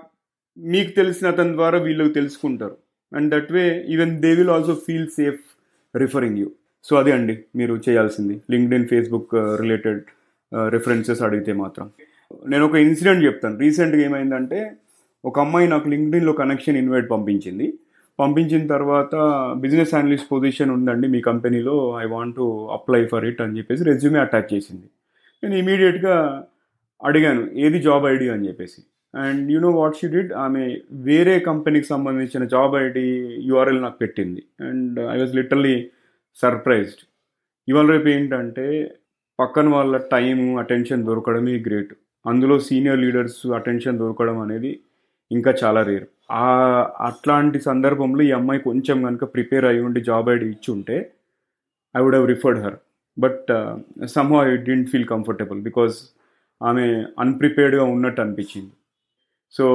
మీకు 0.58 0.90
తెలిసిన 0.90 1.28
అతని 1.28 1.52
ద్వారా 1.52 1.78
వీళ్ళకి 1.78 2.14
తెలుసుకుంటారు. 2.14 2.76
And 3.16 3.34
that 3.34 3.52
way 3.52 3.86
even 3.88 4.20
they 4.20 4.34
will 4.34 4.50
also 4.50 4.74
feel 4.74 5.06
safe 5.06 5.38
referring 5.96 6.38
you 6.38 6.50
so 6.84 6.96
అదే 6.96 7.12
అండి 7.12 7.44
మీరు 7.56 7.80
చేయాల్సింది. 7.88 8.42
Linked 8.50 8.74
in 8.74 8.88
Facebook 8.88 9.28
related 9.34 10.02
references 10.68 11.22
అడిగితే 11.22 11.52
మాత్రం. 11.52 11.90
నేను 12.48 12.64
ఒక 12.64 12.74
ఇన్సిడెంట్ 12.74 13.24
చెప్తాను. 13.24 13.58
రీసెంట్గా 13.58 14.02
ఏమైందంటే 14.02 14.76
ఒక 15.24 15.40
అమ్మాయి 15.40 15.68
నాకు 15.68 15.88
లింక్డ్ఇన్లో 15.88 16.32
కనెక్షన్ 16.32 16.76
ఇన్వైట్ 16.76 17.10
పంపించింది. 17.10 17.78
పంపించిన 18.20 18.66
తర్వాత 18.66 19.14
బిజినెస్ 19.56 19.94
అనలిస్ట్ 19.94 20.32
పొజిషన్ 20.32 20.70
ఉందండి 20.70 21.08
మీ 21.08 21.20
కంపెనీలో 21.20 22.00
I 22.00 22.06
want 22.06 22.36
to 22.36 22.68
apply 22.72 23.06
for 23.06 23.24
it 23.24 23.40
అని 23.40 23.58
చెప్పేసి 23.58 23.84
రెజ్యూమే 23.84 24.18
అటాచ్ 24.18 24.54
చేసింది. 24.54 24.86
నేను 25.44 25.54
ఇమీడియట్గా 25.54 26.46
అడిగాను 27.02 27.50
ఏది 27.54 27.82
జాబ్ 27.82 28.06
ఐడి? 28.06 28.28
అని 28.28 28.48
చెప్పేసి. 28.48 28.82
And 29.14 29.50
you 29.52 29.58
know 29.58 29.70
what 29.70 29.98
she 30.00 30.08
did 30.08 30.32
ఆమె 30.44 30.62
వేరే 31.08 31.38
కంపెనీకి 31.40 31.86
సంబంధించిన 31.86 32.44
జాబ్ 32.44 32.74
ఐడి 32.76 33.04
యూఆర్ఎల్ 33.48 33.82
నాకు 33.82 33.98
పెట్టింది. 34.02 34.42
And 34.60 34.98
I 35.14 35.16
was 35.18 35.34
literally 35.34 35.76
surprised 36.36 37.02
ఇవాళ 37.68 37.86
రేపు 37.86 38.08
ఏంటంటే 38.08 38.66
పక్కన 39.38 39.68
వాళ్ళ 39.68 39.96
టైం 39.96 40.58
అటెన్షన్ 40.58 41.06
దొరకడమే 41.06 41.54
గ్రేట్ 41.58 41.94
అందులో 42.24 42.58
సీనియర్ 42.58 43.00
లీడర్స్ 43.00 43.40
అటెన్షన్ 43.46 43.98
దొరకడం 43.98 44.38
అనేది 44.40 44.72
ఇంకా 45.30 45.54
చాలా 45.62 45.82
రేర్ 45.82 46.06
ఆ 46.30 46.46
అట్లాంటి 47.00 47.58
సందర్భంలో 47.60 48.22
ఈ 48.22 48.30
అమ్మాయి 48.30 48.60
కొంచెం 48.60 49.02
కనుక 49.02 49.24
ప్రిపేర్ 49.34 49.64
అయ్యి 49.64 49.82
ఉండి 49.82 50.00
జాబ్ 50.00 50.28
ఐడి 50.30 50.46
ఇచ్చి 50.46 50.70
ఉంటే 50.74 50.96
I 51.94 52.00
would 52.02 52.14
have 52.14 52.28
referred 52.28 52.60
her 52.64 52.76
but 53.16 53.50
somehow 54.06 54.38
I 54.44 54.56
didn't 54.68 54.88
feel 54.90 55.08
comfortable 55.08 55.60
because 55.60 55.96
ఆమె 56.60 56.84
అన్ప్రిపేర్డ్గా 57.18 57.84
ఉన్నట్టు 57.84 58.20
అనిపించింది. 58.20 58.74
సో 59.52 59.66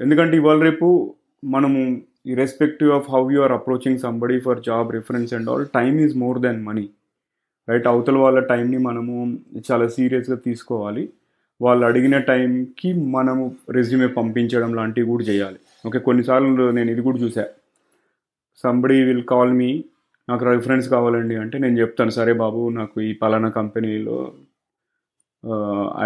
ఎందుకంటే 0.00 0.36
ఇవాళ 0.36 0.62
రేపు 0.62 1.14
మనము 1.44 2.00
irrespective 2.26 2.90
of 2.90 3.10
how 3.10 3.30
you 3.30 3.40
are 3.40 3.52
approaching 3.52 3.98
somebody 3.98 4.40
for 4.40 4.60
job 4.60 4.92
reference 4.92 5.34
and 5.34 5.50
all 5.50 5.66
time 5.66 6.00
is 6.00 6.16
more 6.16 6.38
than 6.38 6.64
money 6.64 6.90
right 7.68 7.86
అవతల 7.86 8.16
వాళ్ళ 8.16 8.38
టైంని 8.40 8.78
మనము 8.78 9.38
చాలా 9.72 9.88
సీరియస్గా 9.88 10.36
తీసుకోవాలి. 10.36 11.08
వాళ్ళు 11.60 11.86
అడిగిన 11.86 12.18
టైంకి 12.18 12.92
మనము 12.92 13.56
రెజ్యూమే 13.70 14.06
పంపించడం 14.06 14.74
లాంటివి 14.74 15.06
కూడా 15.06 15.24
చేయాలి. 15.24 15.58
ఓకే 15.86 15.98
కొన్నిసార్లు 15.98 16.70
నేను 16.70 16.90
ఇది 16.90 17.02
కూడా 17.02 17.18
చూసా. 17.18 17.44
సంబడి 18.62 19.04
విల్ 19.04 19.24
కాల్ 19.24 19.52
మీ 19.52 19.84
నాకు 20.28 20.44
రిఫరెన్స్ 20.50 20.88
కావాలండి 20.88 21.36
అంటే 21.36 21.58
నేను 21.58 21.80
చెప్తాను 21.80 22.10
సరే 22.10 22.32
బాబు 22.32 22.68
నాకు 22.68 23.00
ఈ 23.00 23.12
పలానా 23.14 23.48
కంపెనీలో 23.48 24.32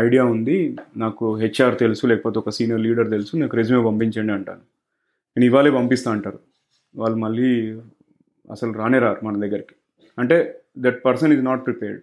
ఐడియా 0.05 0.25
ఉంది. 0.25 0.77
నాకు 0.97 1.25
హెచ్ఆర్ 1.37 1.79
తెలుసు 1.79 2.07
లేకపోతే 2.07 2.39
ఒక 2.39 2.51
సీనియర్ 2.51 2.83
లీడర్ 2.87 3.11
తెలుసు 3.11 3.37
నాకు 3.37 3.57
రెజ్యూమే 3.57 3.85
పంపించండి 3.89 4.33
అంటాను. 4.33 4.63
నేను 5.37 5.47
ఇవాళే 5.51 5.71
పంపిస్తా 5.71 6.11
అంటారు. 6.13 6.41
వాళ్ళు 6.95 7.17
మళ్ళీ 7.17 7.49
అసలు 8.51 8.73
రానే 8.73 8.99
రారు 8.99 9.21
మన 9.27 9.41
దగ్గరికి. 9.41 9.75
అంటే 10.19 10.37
that 10.79 11.05
person 11.05 11.33
is 11.33 11.45
not 11.45 11.65
prepared 11.67 12.03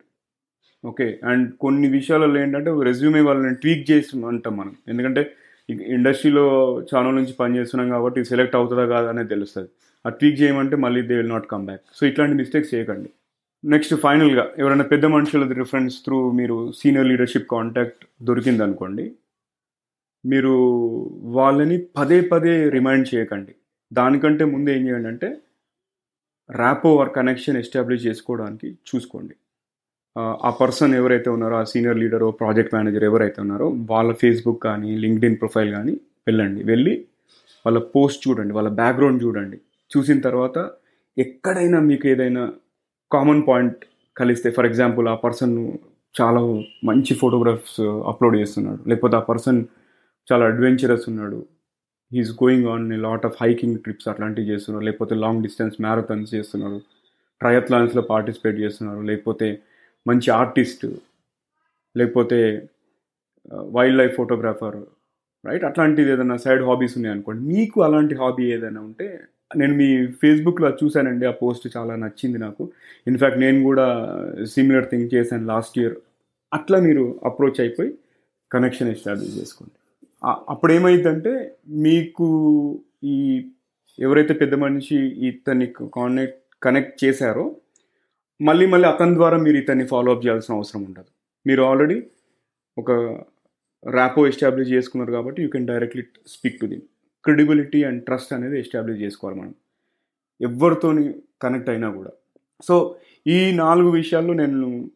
okay 0.85 1.19
and 1.23 1.53
కొన్ని 1.63 1.87
విషయాలలో 1.87 2.37
ఏంటంటే 2.41 2.71
రెజ్యూమే 2.83 3.21
వాళ్ళని 3.21 3.55
ట్వీక్ 3.55 3.91
చేసి 3.91 4.25
అంటాం 4.25 4.57
మనం. 4.57 4.73
ఎందుకంటే 4.87 5.21
ఇండస్ట్రీలో 5.97 6.45
చాలా 6.91 7.11
నుంచి 7.11 7.33
పనిచేస్తున్నాం 7.33 7.89
కాబట్టి 7.89 8.25
సెలెక్ట్ 8.25 8.55
అవుతుందా 8.55 8.85
కాదా 8.85 9.09
అనేది 9.09 9.29
తెలుస్తుంది. 9.29 9.69
ఆ 10.05 10.09
ట్వీక్ 10.09 10.41
చేయమంటే 10.41 10.75
మళ్ళీ 10.75 11.01
they 11.01 11.15
will 11.15 11.29
not 11.29 11.47
come 11.47 11.65
back 11.65 11.83
so 11.93 12.05
ఇట్లాంటి 12.05 12.35
మిస్టేక్స్ 12.35 12.73
చేయకండి. 12.73 13.09
నెక్స్ట్ 13.63 13.95
ఫైనల్గా 13.95 14.43
ఎవరైనా 14.57 14.83
పెద్ద 14.83 15.05
మనుషుల 15.05 15.53
రిఫరెన్స్ 15.53 16.03
త్రూ 16.03 16.31
మీరు 16.31 16.71
సీనియర్ 16.79 17.07
లీడర్షిప్ 17.07 17.51
కాంటాక్ట్ 17.51 18.05
దొరికింది 18.23 18.63
అనుకోండి 18.63 19.11
మీరు 20.25 20.53
వాళ్ళని 21.37 21.77
పదే 21.97 22.21
పదే 22.21 22.69
రిమైండ్ 22.69 23.15
చేయకండి. 23.15 23.53
దానికంటే 23.93 24.43
ముందు 24.45 24.69
ఏం 24.69 24.87
చేయండి 24.87 25.07
అంటే 25.07 25.29
ర్యాపో 26.49 26.97
ఆర్ 26.97 27.11
కనెక్షన్ 27.15 27.57
ఎస్టాబ్లిష్ 27.57 28.05
చేసుకోవడానికి 28.05 28.69
చూసుకోండి. 28.89 29.35
ఆ 30.17 30.49
పర్సన్ 30.61 30.93
ఎవరైతే 30.93 31.29
ఉన్నారో 31.29 31.55
ఆ 31.55 31.63
సీనియర్ 31.63 31.97
లీడర్ 31.97 32.25
ప్రాజెక్ట్ 32.39 32.73
మేనేజర్ 32.75 33.03
ఎవరైతే 33.03 33.41
ఉన్నారో 33.41 33.67
వాళ్ళ 33.91 34.13
ఫేస్బుక్ 34.13 34.63
కానీ 34.63 34.95
లింక్డ్ఇన్ 34.95 35.37
ప్రొఫైల్ 35.37 35.71
కానీ 35.71 35.93
వెళ్ళండి. 36.27 36.63
వెళ్ళి 36.63 37.05
వాళ్ళ 37.65 37.79
పోస్ట్ 37.95 38.29
చూడండి 38.29 38.53
వాళ్ళ 38.53 38.69
బ్యాక్గ్రౌండ్ 38.69 39.23
చూడండి. 39.23 39.57
చూసిన 39.91 40.19
తర్వాత 40.19 40.57
ఎక్కడైనా 41.17 41.79
మీకు 41.79 42.07
ఏదైనా 42.07 42.43
కామన్ 43.11 43.41
పాయింట్ 43.47 43.79
కలిస్తే 44.17 44.51
ఫర్ 44.51 44.65
ఎగ్జాంపుల్ 44.65 45.07
ఆ 45.07 45.15
పర్సన్ 45.15 45.55
చాలా 46.15 46.41
మంచి 46.83 47.13
ఫోటోగ్రాఫ్స్ 47.15 47.81
అప్లోడ్ 48.11 48.35
చేస్తున్నాడు. 48.35 48.81
లేకపోతే 48.89 49.15
ఆ 49.15 49.23
పర్సన్ 49.29 49.59
చాలా 50.27 50.43
అడ్వెంచరస్ 50.45 51.05
ఉన్నాడు. 51.11 51.39
He's 52.11 52.31
going 52.43 52.67
on 52.67 52.85
lot 53.03 53.25
of 53.25 53.35
hiking 53.41 53.77
trips 53.77 54.07
అట్లాంటివి 54.07 54.47
చేస్తున్నారు 54.47 54.85
లేకపోతే 54.85 55.15
లాంగ్ 55.15 55.43
డిస్టెన్స్ 55.43 55.75
మ్యారథాన్స్ 55.81 56.29
చేస్తున్నారు 56.35 56.79
ట్రయత్లాన్స్లో 57.41 58.01
పార్టిసిపేట్ 58.09 58.57
చేస్తున్నారు 58.59 59.01
లేకపోతే 59.01 59.47
మంచి 60.05 60.29
ఆర్టిస్ట్ 60.31 60.85
లేకపోతే 61.95 62.39
వైల్డ్ 63.75 63.97
లైఫ్ 63.97 64.15
ఫోటోగ్రాఫర్ 64.15 64.79
రైట్ 65.43 65.63
అట్లాంటిది 65.63 66.09
ఏదైనా 66.11 66.37
సైడ్ 66.37 66.63
హాబీస్ 66.63 66.95
ఉన్నాయి 66.97 67.13
అనుకోండి 67.15 67.41
మీకు 67.53 67.77
అలాంటి 67.83 68.15
హాబీ 68.15 68.43
ఏదైనా 68.53 68.81
ఉంటే 68.81 69.07
నేను 69.59 69.73
మీ 69.75 69.87
ఫేస్బుక్లో 70.21 70.69
చూశానండి 70.81 71.25
ఆ 71.25 71.33
పోస్ట్ 71.41 71.65
చాలా 71.77 71.93
నచ్చింది 71.95 72.39
నాకు. 72.39 72.63
ఇన్ఫ్యాక్ట్ 73.07 73.39
నేను 73.39 73.59
కూడా 73.63 73.85
uh, 74.37 74.45
సిమిలర్ 74.45 74.87
థింగ్ 74.91 75.09
చేశాను 75.15 75.45
లాస్ట్ 75.45 75.77
ఇయర్ 75.79 75.95
అట్లా 76.51 76.77
మీరు 76.79 77.03
అప్రోచ్ 77.25 77.59
అయిపోయి 77.61 77.91
కనెక్షన్ 78.51 78.89
ఎస్టాబ్లిష్ 78.89 79.35
చేసుకోండి. 79.39 79.75
అప్పుడు 80.49 80.71
ఏమైందంటే 80.73 81.33
మీకు 81.85 82.27
ఈ 83.03 83.17
ఎవరైతే 83.99 84.33
పెద్ద 84.33 84.55
మనిషి 84.55 84.97
ఇతన్ని 85.29 85.67
కానెక్ట్ 85.97 86.39
కనెక్ట్ 86.63 86.95
చేశారో 87.03 87.45
మళ్ళీ 88.39 88.65
మళ్ళీ 88.65 88.87
అతని 88.87 89.13
ద్వారా 89.15 89.37
మీరు 89.37 89.57
ఇతన్ని 89.57 89.85
ఫాలో 89.87 90.11
అప్ 90.13 90.23
చేయాల్సిన 90.25 90.53
అవసరం 90.55 90.81
ఉండదు. 90.83 91.09
మీరు 91.45 91.61
ఆల్రెడీ 91.61 91.97
ఒక 92.77 92.91
ర్యాపో 93.83 94.21
ఎస్టాబ్లిష్ 94.27 94.71
చేసుకున్నారు 94.71 95.11
కాబట్టి 95.11 95.39
you 95.43 95.49
can 95.49 95.67
directly 95.67 96.03
speak 96.27 96.57
to 96.61 96.65
them 96.65 96.85
credibility 97.23 97.83
and 97.83 98.03
trust 98.05 98.33
అనేది 98.33 98.59
ఎస్టాబ్లిష్ 98.59 99.01
చేసుకోవాలి 99.01 99.39
మనం. 99.39 99.55
ఎవరితోని 100.41 101.13
కనెక్ట్ 101.41 101.69
అయినా 101.69 101.91
కూడా. 101.91 102.11
సో 102.61 102.95
ఈ 103.27 103.51
నాలుగు 103.55 103.89
విషయాల్లో 103.89 104.33
నేను 104.33 104.91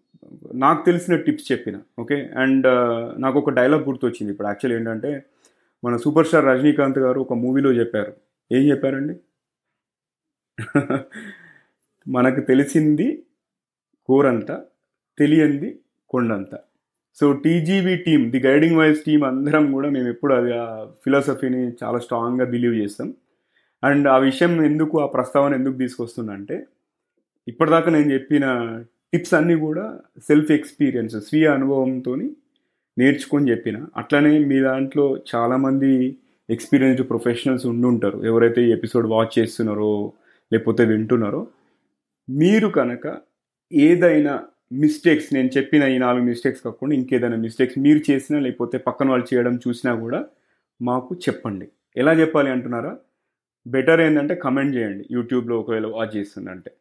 నాకు 0.53 0.85
తెలిసిన 0.85 1.15
టిప్స్ 1.15 1.51
చెప్పిన 1.51 1.81
ఓకే? 1.99 2.29
అండ్ 2.37 2.67
నాకు 3.21 3.39
ఒక 3.39 3.49
డైలాగ్ 3.49 3.83
గుర్తొచ్చింది 3.83 4.31
ఇప్పుడు. 4.31 4.47
యాక్చువల్ 4.47 4.77
ఏంటంటే 4.77 5.23
మన 5.83 5.97
సూపర్ 5.97 6.27
స్టార్ 6.27 6.45
రజనీకాంత్ 6.45 6.99
గారు 6.99 7.19
ఒక 7.19 7.33
మూవీలో 7.33 7.71
చెప్పారు. 7.71 8.13
ఏం 8.51 8.71
చెప్పారండి? 8.71 9.19
మనకు 12.07 12.39
తెలిసింది 12.39 13.25
కూరంత 14.05 14.65
తెలియంది 15.19 15.79
కొండంత. 16.09 16.59
So 17.19 17.31
TGV 17.31 17.95
team 17.95 18.31
the 18.31 18.39
guiding 18.39 18.77
voice 18.77 18.99
team 18.99 19.23
అందరం 19.23 19.71
కూడా 19.71 19.89
మేము 19.89 20.09
ఎప్పుడు 20.09 20.33
అది 20.33 20.53
ఆ 20.53 20.85
ఫిలాసఫీని 20.85 21.71
చాలా 21.83 21.99
స్ట్రాంగ్గా 21.99 22.45
బిలీవ్ 22.45 22.75
చేస్తాం. 22.75 23.13
అండ్ 23.83 24.07
ఆ 24.07 24.17
విషయం 24.17 24.65
ఎందుకు 24.65 24.99
ఆ 24.99 25.05
ప్రస్తావన 25.05 25.53
ఎందుకు 25.53 25.73
తీసుకొస్తుందంటే 25.73 26.65
ఇప్పటిదాకా 27.47 27.91
నేను 27.91 28.13
చెప్పిన 28.13 28.45
టిప్స్ 29.13 29.33
అన్నీ 29.33 29.55
కూడా 29.55 29.99
సెల్ఫ్ 30.27 30.51
ఎక్స్పీరియన్స్ 30.51 31.15
స్వీయ 31.15 31.47
అనుభవంతో 31.47 32.15
నేర్చుకొని 32.97 33.51
చెప్పిన. 33.51 33.85
అట్లనే 33.97 34.39
మీ 34.39 34.59
దాంట్లో 34.59 35.17
చాలామంది 35.35 36.17
ఎక్స్పీరియన్స్డ్ 36.49 37.09
ప్రొఫెషనల్స్ 37.09 37.65
ఉండుంటారు. 37.65 38.25
ఎవరైతే 38.25 38.63
ఈ 38.63 38.71
ఎపిసోడ్ 38.71 39.07
వాచ్ 39.07 39.39
చేస్తున్నారో 39.39 40.11
లేకపోతే 40.53 40.85
వింటున్నారో 40.85 41.47
మీరు 42.29 42.67
కనుక 42.67 43.17
ఏదైనా 43.73 44.43
మిస్టేక్స్ 44.71 45.33
నేను 45.33 45.49
చెప్పిన 45.57 45.83
ఈ 45.83 45.97
నాలుగు 45.97 46.23
మిస్టేక్స్ 46.23 46.61
కాకుండా 46.61 46.95
ఇంకేదైనా 46.95 47.35
మిస్టేక్స్ 47.35 47.79
మీరు 47.79 48.11
చేసినా 48.11 48.39
లేకపోతే 48.39 48.77
పక్కన 48.77 49.09
వాళ్ళు 49.09 49.35
చేయడం 49.35 49.59
చూసినా 49.67 49.95
కూడా 49.95 50.25
మాకు 50.81 51.15
చెప్పండి. 51.15 51.67
ఎలా 51.97 52.13
చెప్పాలి 52.13 52.49
అంటున్నారా? 52.49 52.97
బెటర్ 53.67 54.01
ఏంటంటే 54.01 54.35
కమెంట్ 54.35 54.75
చేయండి. 54.75 55.07
యూట్యూబ్లో 55.11 55.59
ఒకవేళ 55.59 55.85
వాచ్ 55.85 56.17
చేస్తుందంటే. 56.17 56.71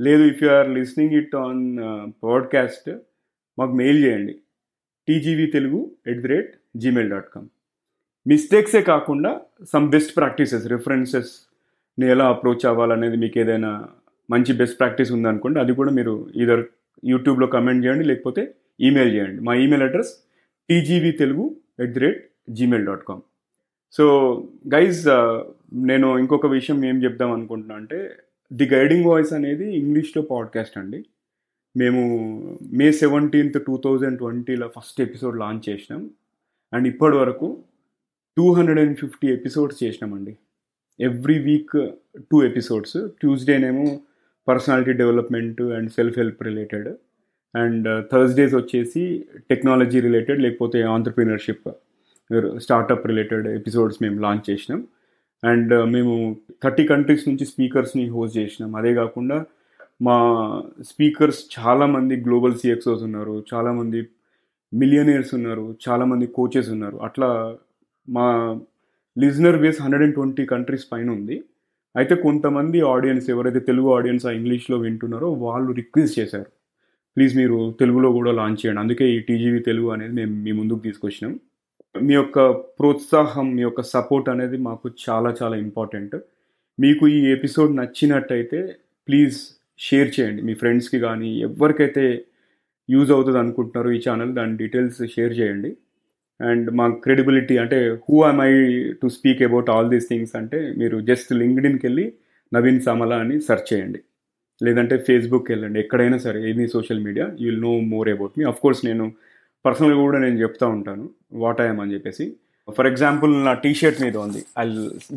లేదు 0.00 0.22
if 0.22 0.42
you 0.42 0.48
are 0.48 0.70
listening 0.70 1.12
it 1.12 1.34
on 1.36 1.78
podcast 2.24 2.90
మాకు 3.58 3.72
మెయిల్ 3.72 4.04
చేయండి. 4.04 4.34
TGV 5.08 5.46
Telugu 5.46 5.90
at 6.06 6.20
the 6.20 6.28
rate 6.28 6.54
Gmail 6.76 7.10
dot 7.10 7.28
com 7.34 7.48
మిస్టేక్సే 8.26 8.82
కాకుండా 8.82 9.40
సమ్ 9.72 9.90
బెస్ట్ 9.90 10.16
ప్రాక్టీసెస్ 10.16 10.66
రిఫరెన్సెస్ని 10.66 12.06
ఎలా 12.10 12.28
అప్రోచ్ 12.28 12.66
అవ్వాలనేది 12.66 13.16
మీకు 13.16 13.38
ఏదైనా 13.38 13.88
మంచి 14.30 14.52
బెస్ట్ 14.52 14.78
ప్రాక్టీస్ 14.78 15.12
ఉందనుకోండి 15.12 15.60
అది 15.60 15.72
కూడా 15.72 15.90
మీరు 15.90 16.30
ఈధర్ 16.36 16.64
యూట్యూబ్లో 17.04 17.46
కమెంట్ 17.46 17.86
చేయండి 17.86 18.04
లేకపోతే 18.04 18.54
ఈమెయిల్ 18.80 19.14
చేయండి. 19.14 19.40
మా 19.42 19.54
email 19.54 19.82
address 19.82 20.12
TGV 20.70 21.10
Telugu 21.12 21.56
at 21.80 21.92
the 21.92 21.98
rate 21.98 22.22
Gmail 22.50 22.86
dot 22.86 23.04
com 23.08 23.20
so 23.92 24.04
guys 24.74 25.06
నేను 25.74 26.18
ఇంకొక 26.18 26.46
విషయం 26.46 26.84
ఏం 26.84 27.04
చెప్దాం 27.04 27.32
అనుకుంటున్నా 27.32 27.74
అంటే 27.74 28.16
ది 28.52 28.64
గైడింగ్ 28.64 29.04
వాయిస్ 29.04 29.32
అనేది 29.32 29.78
ఇంగ్లీష్లో 29.78 30.22
పాడ్కాస్ట్ 30.22 30.78
అండి. 30.78 31.04
మేము 31.76 32.02
మే 32.62 32.92
సెవెంటీన్త్ 32.92 33.66
టూ 33.66 33.80
థౌజండ్ 33.84 34.18
ట్వంటీలో 34.18 34.70
ఫస్ట్ 34.78 35.00
ఎపిసోడ్ 35.00 35.38
లాంచ్ 35.38 35.68
చేసినాం. 35.68 36.10
అండ్ 36.72 36.88
ఇప్పటి 36.88 37.16
వరకు 37.16 37.62
two 38.36 38.52
hundred 38.52 38.80
and 38.80 38.96
fifty 38.98 39.28
episodes 39.28 39.84
చేసినామండి. 39.84 40.36
Every 41.00 41.38
week 41.38 41.76
two 42.30 42.44
episodes 42.44 43.08
ట్యూస్డేనేమో 43.20 44.00
personality 44.48 44.92
development 45.02 45.60
and 45.76 45.90
self 45.96 46.18
help 46.22 46.42
related. 46.50 46.90
And 47.54 47.86
uh, 47.92 48.00
Thursdays 48.10 48.54
వచ్చేసి 48.58 49.02
టెక్నాలజీ 49.50 49.98
రిలేటెడ్ 50.06 50.40
లేకపోతే 50.44 50.78
ఆంటర్ప్రీనర్షిప్ 50.94 51.66
స్టార్టప్ 52.64 53.06
రిలేటెడ్ 53.10 53.46
ఎపిసోడ్స్ 53.58 53.98
మేము 54.04 54.16
launch 54.24 54.46
చేసినాం. 54.50 54.80
And 55.42 55.72
uh, 55.78 55.84
మేము 55.94 56.14
thirty 56.64 56.86
countries 56.92 57.26
నుంచి 57.28 57.46
స్పీకర్స్ని 57.52 58.04
హోస్ట్ 58.16 58.36
చేసినాం. 58.40 58.70
అదే 58.80 58.92
కాకుండా 59.00 59.38
మా 60.06 60.16
స్పీకర్స్ 60.90 61.40
చాలామంది 61.56 62.14
గ్లోబల్ 62.26 62.54
సిఎక్సోస్ 62.60 63.02
ఉన్నారు 63.08 63.34
చాలామంది 63.52 63.98
మిలియనీర్స్ 64.72 65.32
ఉన్నారు 65.38 65.66
చాలామంది 65.86 66.26
కోచెస్ 66.38 66.70
ఉన్నారు. 66.76 66.96
అట్లా 67.08 67.28
మా 68.08 68.26
listener 69.16 69.58
base 69.64 69.80
hundred 69.82 70.04
and 70.06 70.14
twenty 70.18 70.44
countries 70.52 70.86
పైన 70.92 71.08
ఉంది. 71.10 71.36
అయితే 71.94 72.14
కొంతమంది 72.26 72.78
ఆడియన్స్ 72.94 73.26
ఎవరైతే 73.34 73.60
తెలుగు 73.68 73.88
ఆడియన్స్ 73.96 74.26
ఆ 74.28 74.32
ఇంగ్లీష్లో 74.38 74.76
వింటున్నారో 74.84 75.28
వాళ్ళు 75.44 75.70
రిక్వెస్ట్ 75.80 76.16
చేశారు. 76.18 76.50
ప్లీజ్ 77.16 77.34
మీరు 77.40 77.56
తెలుగులో 77.80 78.08
కూడా 78.18 78.32
లాంచ్ 78.40 78.60
చేయండి. 78.62 78.80
అందుకే 78.84 79.06
ఈ 79.14 79.18
టీజీవీ 79.28 79.60
తెలుగు 79.70 79.88
అనేది 79.94 80.14
మేము 80.20 80.34
మీ 80.44 80.52
ముందుకు 80.60 80.80
తీసుకొచ్చినాం. 80.86 81.32
మీ 81.94 82.14
యొక్క 82.20 82.38
ప్రోత్సాహం 82.78 83.46
మీ 83.56 83.62
యొక్క 83.66 83.80
సపోర్ట్ 83.94 84.28
అనేది 84.34 84.58
మాకు 84.68 84.86
చాలా 85.04 85.30
చాలా 85.40 85.56
ఇంపార్టెంట్ 85.66 86.14
మీకు 86.78 87.04
ఈ 87.16 87.18
ఎపిసోడ్ 87.36 87.72
నచ్చినట్టయితే 87.80 88.60
ప్లీజ్ 89.08 89.38
షేర్ 89.86 90.10
చేయండి. 90.16 90.40
మీ 90.48 90.54
ఫ్రెండ్స్కి 90.62 90.98
కానీ 91.06 91.30
ఎవరికైతే 91.48 92.04
యూజ్ 92.88 93.10
అవుతుంది 93.16 93.38
అనుకుంటున్నారో 93.42 93.90
ఈ 93.96 93.98
ఛానల్ 94.06 94.32
దాని 94.38 94.54
డీటెయిల్స్ 94.62 95.00
షేర్ 95.14 95.34
చేయండి. 95.40 95.70
అండ్ 96.48 96.68
మా 96.78 96.86
క్రెడిబిలిటీ 97.04 97.56
అంటే 97.62 97.78
who 98.06 98.16
am 98.28 98.40
I 98.42 98.52
to 99.02 99.08
speak 99.16 99.42
about 99.48 99.70
all 99.74 99.90
these 99.90 100.08
things 100.08 100.36
అంటే 100.40 100.60
మీరు 100.80 100.96
జస్ట్ 101.10 101.30
లింక్డ్ఇన్కి 101.32 101.86
వెళ్ళి 101.86 102.06
నవీన్ 102.52 102.80
సమల 102.80 103.12
అని 103.24 103.36
సెర్చ్ 103.40 103.68
చేయండి. 103.72 104.00
లేదంటే 104.60 104.96
ఫేస్బుక్కి 105.06 105.50
వెళ్ళండి 105.52 105.78
ఎక్కడైనా 105.80 106.18
సరే 106.18 106.40
any 106.50 106.66
social 106.68 107.04
media 107.04 107.26
you 107.40 107.46
will 107.50 107.62
know 107.62 107.74
more 107.94 108.08
about 108.08 108.34
me 108.38 108.44
course 108.64 108.82
నేను 108.86 109.06
పర్సనల్గా 109.64 110.00
కూడా 110.02 110.18
నేను 110.18 110.36
చెప్తా 110.42 110.66
ఉంటాను 110.66 111.04
వాట్ 111.42 111.60
ఐఎమ్ 111.60 111.80
అని 111.80 111.94
చెప్పేసి. 111.94 112.24
ఫర్ 112.68 112.86
ఎగ్జాంపుల్ 112.86 113.32
నా 113.44 113.52
టీ 113.64 113.70
షర్ట్ 113.80 114.00
మీద 114.02 114.16
ఉంది. 114.16 114.40
I 114.58 114.64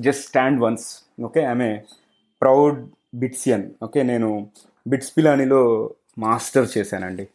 just 0.05 0.23
stand 0.29 0.59
once 0.65 0.87
okay 1.23 1.41
I'm 1.41 1.63
a 1.69 1.73
proud 2.41 2.79
Bitsian 3.15 3.65
okay 3.83 4.03
నేను 4.03 4.29
బిట్స్ 4.87 5.13
పిలానిలో 5.17 5.61
మాస్టర్ 6.19 6.67
చేశానండి. 6.77 7.25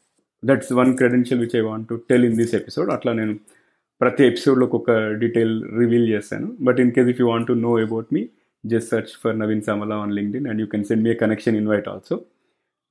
That's 0.42 0.73
one 0.73 0.92
credential 0.97 1.40
which 1.44 1.56
I 1.56 1.61
want 1.61 1.88
to 1.88 1.97
tell 2.11 2.25
in 2.25 2.37
this 2.37 2.54
episode 2.61 2.90
అట్లా 2.90 3.12
నేను 3.12 3.35
ప్రతి 4.00 4.25
ఎపిసోడ్లోకి 4.25 4.76
ఒక 4.76 4.90
డీటెయిల్ 4.90 5.64
రివీల్ 5.78 6.09
చేస్తాను 6.09 6.57
but 6.61 6.80
in 6.80 6.92
case 6.92 7.09
if 7.09 7.21
you 7.21 7.26
want 7.28 7.47
to 7.47 7.52
know 7.52 7.78
about 7.78 8.07
me 8.12 8.28
just 8.66 8.90
search 8.90 9.12
for 9.25 9.38
Naveen 9.38 9.62
Samala 9.62 9.97
on 9.97 10.12
LinkedIn 10.12 10.49
and 10.49 10.61
you 10.61 10.66
can 10.66 10.85
send 10.85 11.04
me 11.04 11.14
connection 11.14 11.57
invite 11.57 11.88
also. 11.88 12.21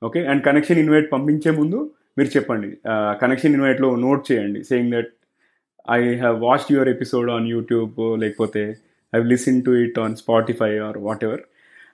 Okay? 0.03 0.25
And 0.25 0.43
connection 0.43 0.77
invite 0.77 1.11
పంపించే 1.11 1.51
ముందు 1.51 1.91
మీరు 2.17 2.29
చెప్పండి. 2.37 2.77
Connection 3.21 3.53
ఇన్వైట్లో 3.53 3.95
note 3.95 4.31
చేయండి. 4.31 4.63
Saying 4.63 4.91
that 4.91 5.13
I 5.91 6.15
have 6.15 6.41
watched 6.41 6.71
your 6.71 6.89
episode 6.89 7.29
on 7.29 7.47
YouTube 7.47 8.19
లేకపోతే 8.19 8.75
I 9.15 9.19
listen 9.23 9.63
to 9.63 9.71
it 9.71 9.99
on 9.99 10.15
Spotify 10.15 10.77
or 10.77 10.97
whatever 11.23 11.41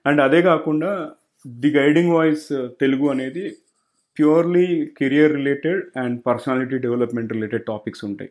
and 0.06 0.22
అదే 0.22 0.42
కాకుండా 0.42 1.12
the 1.48 1.70
guiding 1.72 2.12
voice 2.12 2.48
Telugu 2.82 3.10
అనేది 3.10 3.56
purely 4.20 4.86
career 4.86 5.36
related 5.36 6.00
and 6.00 6.22
personality 6.28 6.78
development 6.78 7.34
related 7.34 7.64
topics 7.68 8.06
ఉంటాయి. 8.06 8.30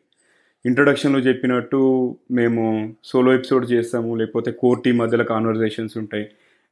ఇంట్రడక్షన్లో 0.66 1.18
చెప్పినట్టు 1.18 2.16
మేము 2.30 2.94
solo 3.04 3.34
episode 3.34 3.70
చేస్తాము 3.72 4.14
లేకపోతే 4.14 4.50
core 4.50 4.82
team 4.82 4.98
మధ్యలో 4.98 5.24
కాన్వర్జేషన్స్ 5.24 5.96
ఉంటాయి. 5.98 6.26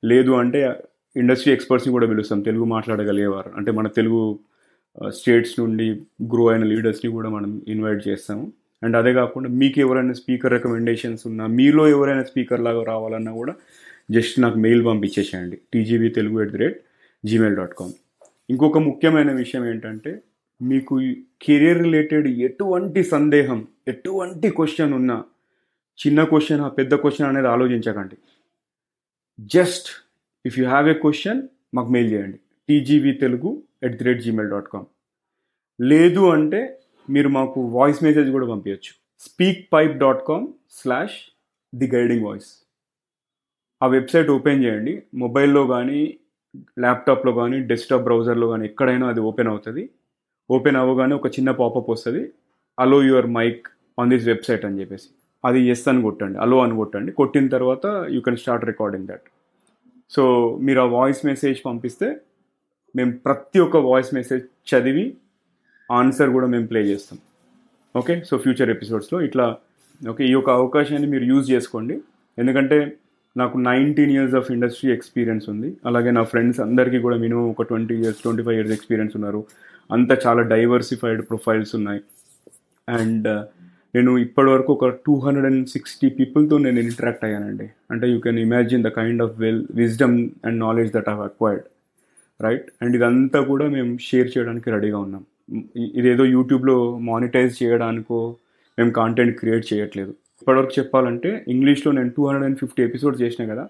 లేదు 0.04 0.30
అంటే 0.30 0.74
ఇండస్ట్రీ 1.16 1.52
ఎక్స్పర్ట్స్ని 1.52 1.92
కూడా 1.92 2.06
పిలుస్తాం 2.06 2.40
తెలుగు 2.40 2.64
మాట్లాడగలిగేవారు. 2.64 3.50
అంటే 3.56 3.70
మన 3.70 3.88
తెలుగు 3.88 4.38
స్టేట్స్ 5.08 5.60
నుండి 5.60 5.90
గ్రో 6.22 6.46
అయిన 6.46 6.64
లీడర్స్ని 6.64 7.10
కూడా 7.10 7.28
మనం 7.28 7.62
ఇన్వైట్ 7.68 8.08
చేస్తాము. 8.08 8.52
అండ్ 8.84 8.96
అదే 8.96 9.12
కాకుండా 9.12 9.48
మీకు 9.48 9.80
ఎవరైనా 9.80 10.12
స్పీకర్ 10.12 10.52
రికమెండేషన్స్ 10.52 11.26
ఉన్నా 11.26 11.46
మీలో 11.46 11.88
ఎవరైనా 11.88 12.22
స్పీకర్ 12.22 12.60
లాగా 12.60 12.82
రావాలన్నా 12.84 13.32
కూడా 13.32 13.54
జస్ట్ 14.10 14.40
నాకు 14.40 14.58
mail 14.58 14.86
పంపించేసేయండి. 14.86 15.58
TGV 15.74 16.08
Telugu 16.08 16.42
at 16.42 16.50
the 16.50 16.58
rate 16.58 16.80
Gmail 17.24 17.56
dot 17.56 17.74
com 17.78 17.92
ఇంకొక 18.50 18.78
ముఖ్యమైన 18.78 19.32
విషయం 19.32 19.66
ఏంటంటే 19.66 20.20
మీకు 20.60 20.94
కెరియర్ 21.44 21.80
రిలేటెడ్ 21.86 22.26
ఎటువంటి 22.48 23.00
సందేహం 23.14 23.60
ఎటువంటి 23.92 24.48
క్వశ్చన్ 24.58 24.92
ఉన్నా 24.98 25.16
చిన్న 25.98 26.20
క్వశ్చన్ 26.32 26.62
పెద్ద 26.78 26.92
క్వశ్చన్ 27.02 27.28
అనేది 27.30 27.48
ఆలోచించకండి. 27.54 28.16
Just 29.56 29.88
if 30.44 30.56
you 30.60 30.64
have 30.72 30.86
a 30.92 30.96
question 31.04 31.40
మాకు 31.76 31.90
మెయిల్ 31.96 32.10
చేయండి. 32.12 32.38
TGV 32.68 33.12
Telugu 33.24 33.50
at 33.86 33.96
the 33.98 34.04
rate 34.08 34.22
Gmail 34.26 34.50
dot 34.54 34.68
com 34.74 34.86
లేదు 35.80 36.22
అంటే 36.34 36.60
మీరు 37.08 37.28
మాకు 37.38 37.60
వాయిస్ 37.76 38.00
మెసేజ్ 38.06 38.28
కూడా 38.36 38.46
పంపించచ్చు 38.52 38.92
SpeakPipe 39.74 39.94
dot 40.02 40.22
com 40.28 40.46
slash 40.80 41.16
the 41.72 41.86
guiding 41.94 42.24
voice 42.28 42.50
ఆ 43.80 43.86
వెబ్సైట్ 43.96 44.28
ఓపెన్ 44.36 44.60
చేయండి. 44.64 44.94
మొబైల్లో 45.22 45.62
కానీ 45.74 46.00
ల్యాప్టాప్లో 46.84 47.32
కానీ 47.40 47.58
డెస్క్టాప్ 47.70 48.04
బ్రౌజర్లో 48.08 48.46
కానీ 48.52 48.64
ఎక్కడైనా 48.70 49.06
అది 49.12 49.20
ఓపెన్ 49.30 49.50
అవుతుంది. 49.52 49.82
ఓపెన్ 50.50 50.76
అవ్వగానే 50.76 51.14
ఒక 51.14 51.26
చిన్న 51.26 51.50
పాపప్ 51.50 51.90
వస్తుంది. 51.90 52.32
Allow 52.78 53.02
your 53.02 53.26
mic 53.26 53.68
on 54.00 54.10
this 54.10 54.26
website 54.26 54.64
అని 54.64 54.80
చెప్పేసి. 54.80 55.08
అది 55.44 55.68
ఎస్ 55.68 55.88
అని 55.88 56.02
కొట్టండి 56.02 56.38
అలో 56.38 56.58
అని 56.58 56.76
కొట్టండి. 56.76 57.12
కొట్టిన 57.12 57.48
తర్వాత 57.48 58.06
you 58.10 58.20
can 58.20 58.36
start 58.36 58.64
recording 58.64 59.06
that. 59.06 59.26
So 60.10 60.22
మీరు 60.60 60.80
ఆ 60.80 60.84
వాయిస్ 60.84 61.26
మెసేజ్ 61.26 61.60
పంపిస్తే 61.66 62.20
మేము 62.96 63.12
ప్రతి 63.12 63.58
ఒక్క 63.58 63.76
వాయిస్ 63.76 64.14
మెసేజ్ 64.14 64.74
చదివి 64.74 65.16
ఆన్సర్ 65.90 66.30
కూడా 66.30 66.46
మేము 66.46 66.66
ప్లే 66.66 66.82
చేస్తాం. 66.82 67.18
ఓకే? 67.96 68.22
సో 68.30 68.38
ఫ్యూచర్ 68.38 68.70
ఎపిసోడ్స్లో 68.70 69.20
ఇట్లా 69.20 69.56
ఓకే 70.08 70.24
ఈ 70.24 70.30
యొక్క 70.30 70.50
అవకాశాన్ని 70.50 71.08
మీరు 71.08 71.24
యూజ్ 71.24 71.50
చేసుకోండి. 71.50 72.00
ఎందుకంటే 72.38 72.96
నాకు 73.36 73.58
nineteen 73.58 74.10
years 74.10 74.34
of 74.34 74.52
industry 74.52 74.92
experience 74.92 75.48
ఉంది. 75.48 75.76
అలాగే 75.86 76.10
నా 76.10 76.22
ఫ్రెండ్స్ 76.22 76.60
అందరికీ 76.60 76.98
కూడా 76.98 77.16
మినిమం 77.16 77.50
ఒక 77.50 77.62
twenty 77.62 77.94
years 77.94 78.22
twenty 78.22 78.42
five 78.42 78.54
years 78.54 78.72
experience 78.72 79.16
ఉన్నారు. 79.16 79.44
అంతా 79.90 80.14
చాలా 80.24 80.42
డైవర్సిఫైడ్ 80.52 81.20
ప్రొఫైల్స్ 81.30 81.74
ఉన్నాయి. 81.78 82.02
అండ్ 82.88 83.28
uh, 83.34 83.42
నేను 83.94 84.12
ఇప్పటివరకు 84.24 84.70
ఒక 84.74 84.86
టూ 85.06 85.14
హండ్రెడ్ 85.24 85.46
అండ్ 85.48 85.64
సిక్స్టీ 85.72 86.08
పీపుల్తో 86.18 86.56
నేను 86.66 86.78
ఇంటరాక్ట్ 86.84 87.24
అయ్యానండి. 87.26 87.66
అంటే 87.92 88.06
you 88.12 88.18
can 88.26 88.38
imagine 88.44 88.84
the 88.86 88.90
kind 88.98 89.22
of 89.24 89.34
well 89.42 89.60
wisdom 89.80 90.16
and 90.46 90.58
knowledge 90.64 90.92
that 90.94 91.08
have 91.10 91.22
acquired 91.26 91.66
right 92.40 92.68
and 92.82 92.94
ఇదంతా 92.98 93.40
కూడా 93.50 93.66
మేము 93.74 93.90
షేర్ 94.06 94.30
చేయడానికి 94.34 94.70
రెడీగా 94.76 94.98
ఉన్నాం. 95.06 95.22
ఇదేదో 95.98 96.24
యూట్యూబ్లో 96.36 96.76
మానిటైజ్ 97.10 97.52
చేయడానికో 97.62 98.20
మేము 98.78 98.90
కాంటెంట్ 99.00 99.34
క్రియేట్ 99.40 99.66
చేయట్లేదు. 99.72 100.12
ఇప్పటివరకు 100.42 100.74
చెప్పాలంటే 100.78 101.30
ఇంగ్లీష్లో 101.54 101.90
నేను 101.98 102.10
two 102.16 102.22
hundred 102.28 102.46
and 102.48 102.58
fifty 102.62 102.82
episodes 102.88 103.20
చేసిన 103.24 103.42
కదా 103.52 103.64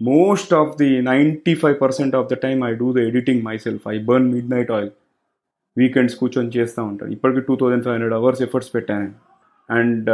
most 0.00 0.52
of 0.60 0.74
the 0.82 0.90
ninety 1.12 1.54
five 1.62 1.76
percent 1.84 2.16
of 2.18 2.28
the 2.32 2.36
time 2.46 2.60
I 2.70 2.72
do 2.82 2.88
the 2.96 3.04
editing 3.10 3.42
myself 3.66 3.86
I 3.92 3.96
burn 4.10 4.28
midnight 4.54 4.72
oil 4.76 4.90
weekends 5.78 6.16
కూర్చొని 6.16 6.48
చేస్తూ 6.48 6.84
ఉంటాను. 6.84 7.10
ఇప్పటికి 7.12 7.40
two 7.40 7.56
thousand 7.56 7.84
five 7.84 7.94
hundred 7.94 8.14
hours 8.14 8.42
efforts 8.42 8.74
పెట్టాను. 8.74 9.10
అండ్ 9.70 10.08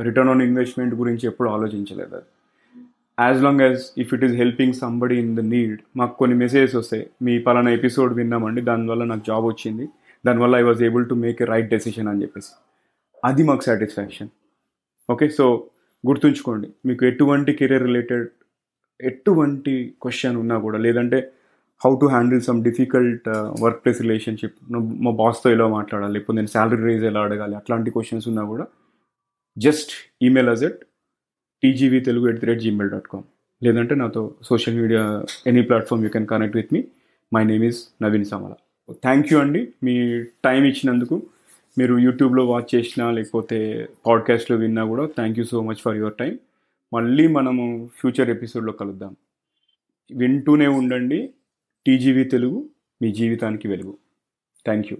రిటర్న్ 0.00 0.30
ఆన్ 0.30 0.42
ఇన్వెస్ట్మెంట్ 0.42 0.94
గురించి 0.94 1.26
ఎప్పుడు 1.26 1.48
ఆలోచించలేదు 1.48 2.14
అది. 2.14 2.28
As 3.20 3.42
long 3.42 3.60
as 3.60 3.82
if 3.98 4.14
it 4.14 4.24
is 4.24 4.32
helping 4.32 4.72
somebody 4.72 5.16
in 5.18 5.36
the 5.36 5.40
need 5.40 5.78
మాకు 5.96 6.18
కొన్ని 6.18 6.36
మెసేజెస్ 6.36 6.76
వస్తాయి. 6.76 7.06
మీ 7.22 7.38
పలానా 7.38 7.70
ఎపిసోడ్ 7.70 8.14
విన్నామండి 8.14 8.60
దానివల్ల 8.60 9.04
నాకు 9.04 9.24
జాబ్ 9.26 9.46
వచ్చింది. 9.46 9.88
దానివల్ల 10.26 10.56
I 10.56 10.62
was 10.62 10.82
able 10.82 11.08
to 11.08 11.14
make 11.14 11.42
a 11.42 11.44
right 11.44 11.68
decision 11.68 12.08
అని 12.08 12.22
చెప్పేసి. 12.22 12.52
అది 13.24 13.42
మాకు 13.42 13.62
సాటిస్ఫాక్షన్ 13.62 14.28
ఓకే 15.10 15.28
సో 15.28 15.64
గుర్తుంచుకోండి. 16.06 16.68
మీకు 16.86 17.04
ఎటువంటి 17.04 17.52
కెరీర్ 17.52 17.82
రిలేటెడ్ 17.82 18.28
ఎటువంటి 19.00 19.94
క్వశ్చన్ 20.02 20.36
ఉన్నా 20.36 20.58
కూడా 20.58 20.78
లేదంటే 20.78 21.32
how 21.84 21.98
to 22.00 22.06
handle 22.06 22.40
some 22.40 22.64
difficult 22.64 23.28
workplace 23.84 24.00
relationship 24.02 24.54
మా 24.72 25.10
బాస్తో 25.10 25.50
ఎలా 25.50 25.66
మాట్లాడాలి? 25.68 26.12
లేకపోతే 26.12 26.36
నేను 26.36 26.46
శాలరీ 26.46 26.82
రేజ్ 26.82 27.04
ఎలా 27.04 27.20
అడగాలి? 27.20 27.56
అట్లాంటి 27.56 27.90
క్వశ్చన్స్ 27.90 28.28
ఉన్నా 28.28 28.44
కూడా 28.44 28.66
just 29.58 29.90
email 30.22 30.50
us 30.50 30.64
at 30.64 30.84
TGV 31.62 32.00
Telugu 32.00 32.28
at 32.28 32.40
the 32.40 32.46
rate 32.46 32.60
Gmail 32.60 32.90
dot 32.90 33.08
com 33.12 33.22
లేదంటే 33.64 33.94
నాతో 33.94 34.34
social 34.42 34.76
media 34.80 35.24
any 35.46 35.62
platform 35.62 36.02
you 36.04 36.08
can 36.08 36.26
connect 36.26 36.56
with 36.56 36.72
me 36.72 36.84
my 37.32 37.44
name 37.44 37.64
is 37.64 37.78
Naveen 38.02 38.24
Samala 38.24 38.54
thank 38.92 39.32
you 39.32 39.38
అండి 39.38 39.68
మీ 39.82 39.94
time 40.44 40.64
ఇచ్చినందుకు 40.64 41.22
మీరు 41.78 41.98
యూట్యూబ్లో 41.98 42.46
వాచ్ 42.46 42.74
చేసినా 42.74 43.10
లేకపోతే 43.10 43.88
పాడ్కాస్ట్లో 44.06 44.56
విన్నా 44.56 44.84
కూడా 44.84 45.06
thank 45.06 45.38
you 45.38 45.44
so 45.44 45.60
much 45.60 45.80
for 45.84 45.96
your 45.96 46.14
time 46.14 46.38
మళ్ళీ 46.92 47.26
మనము 47.26 47.90
ఫ్యూచర్ 47.98 48.30
ఎపిసోడ్లో 48.30 48.72
కలుద్దాం. 48.72 49.16
వింటూనే 50.10 50.66
ఉండండి. 50.66 51.30
టీజీవీ 51.86 52.24
తెలుగు 52.24 52.70
మీ 53.02 53.08
జీవితానికి 53.12 53.68
వెలుగు. 53.68 53.98
Thank 54.64 54.86
you 54.92 54.96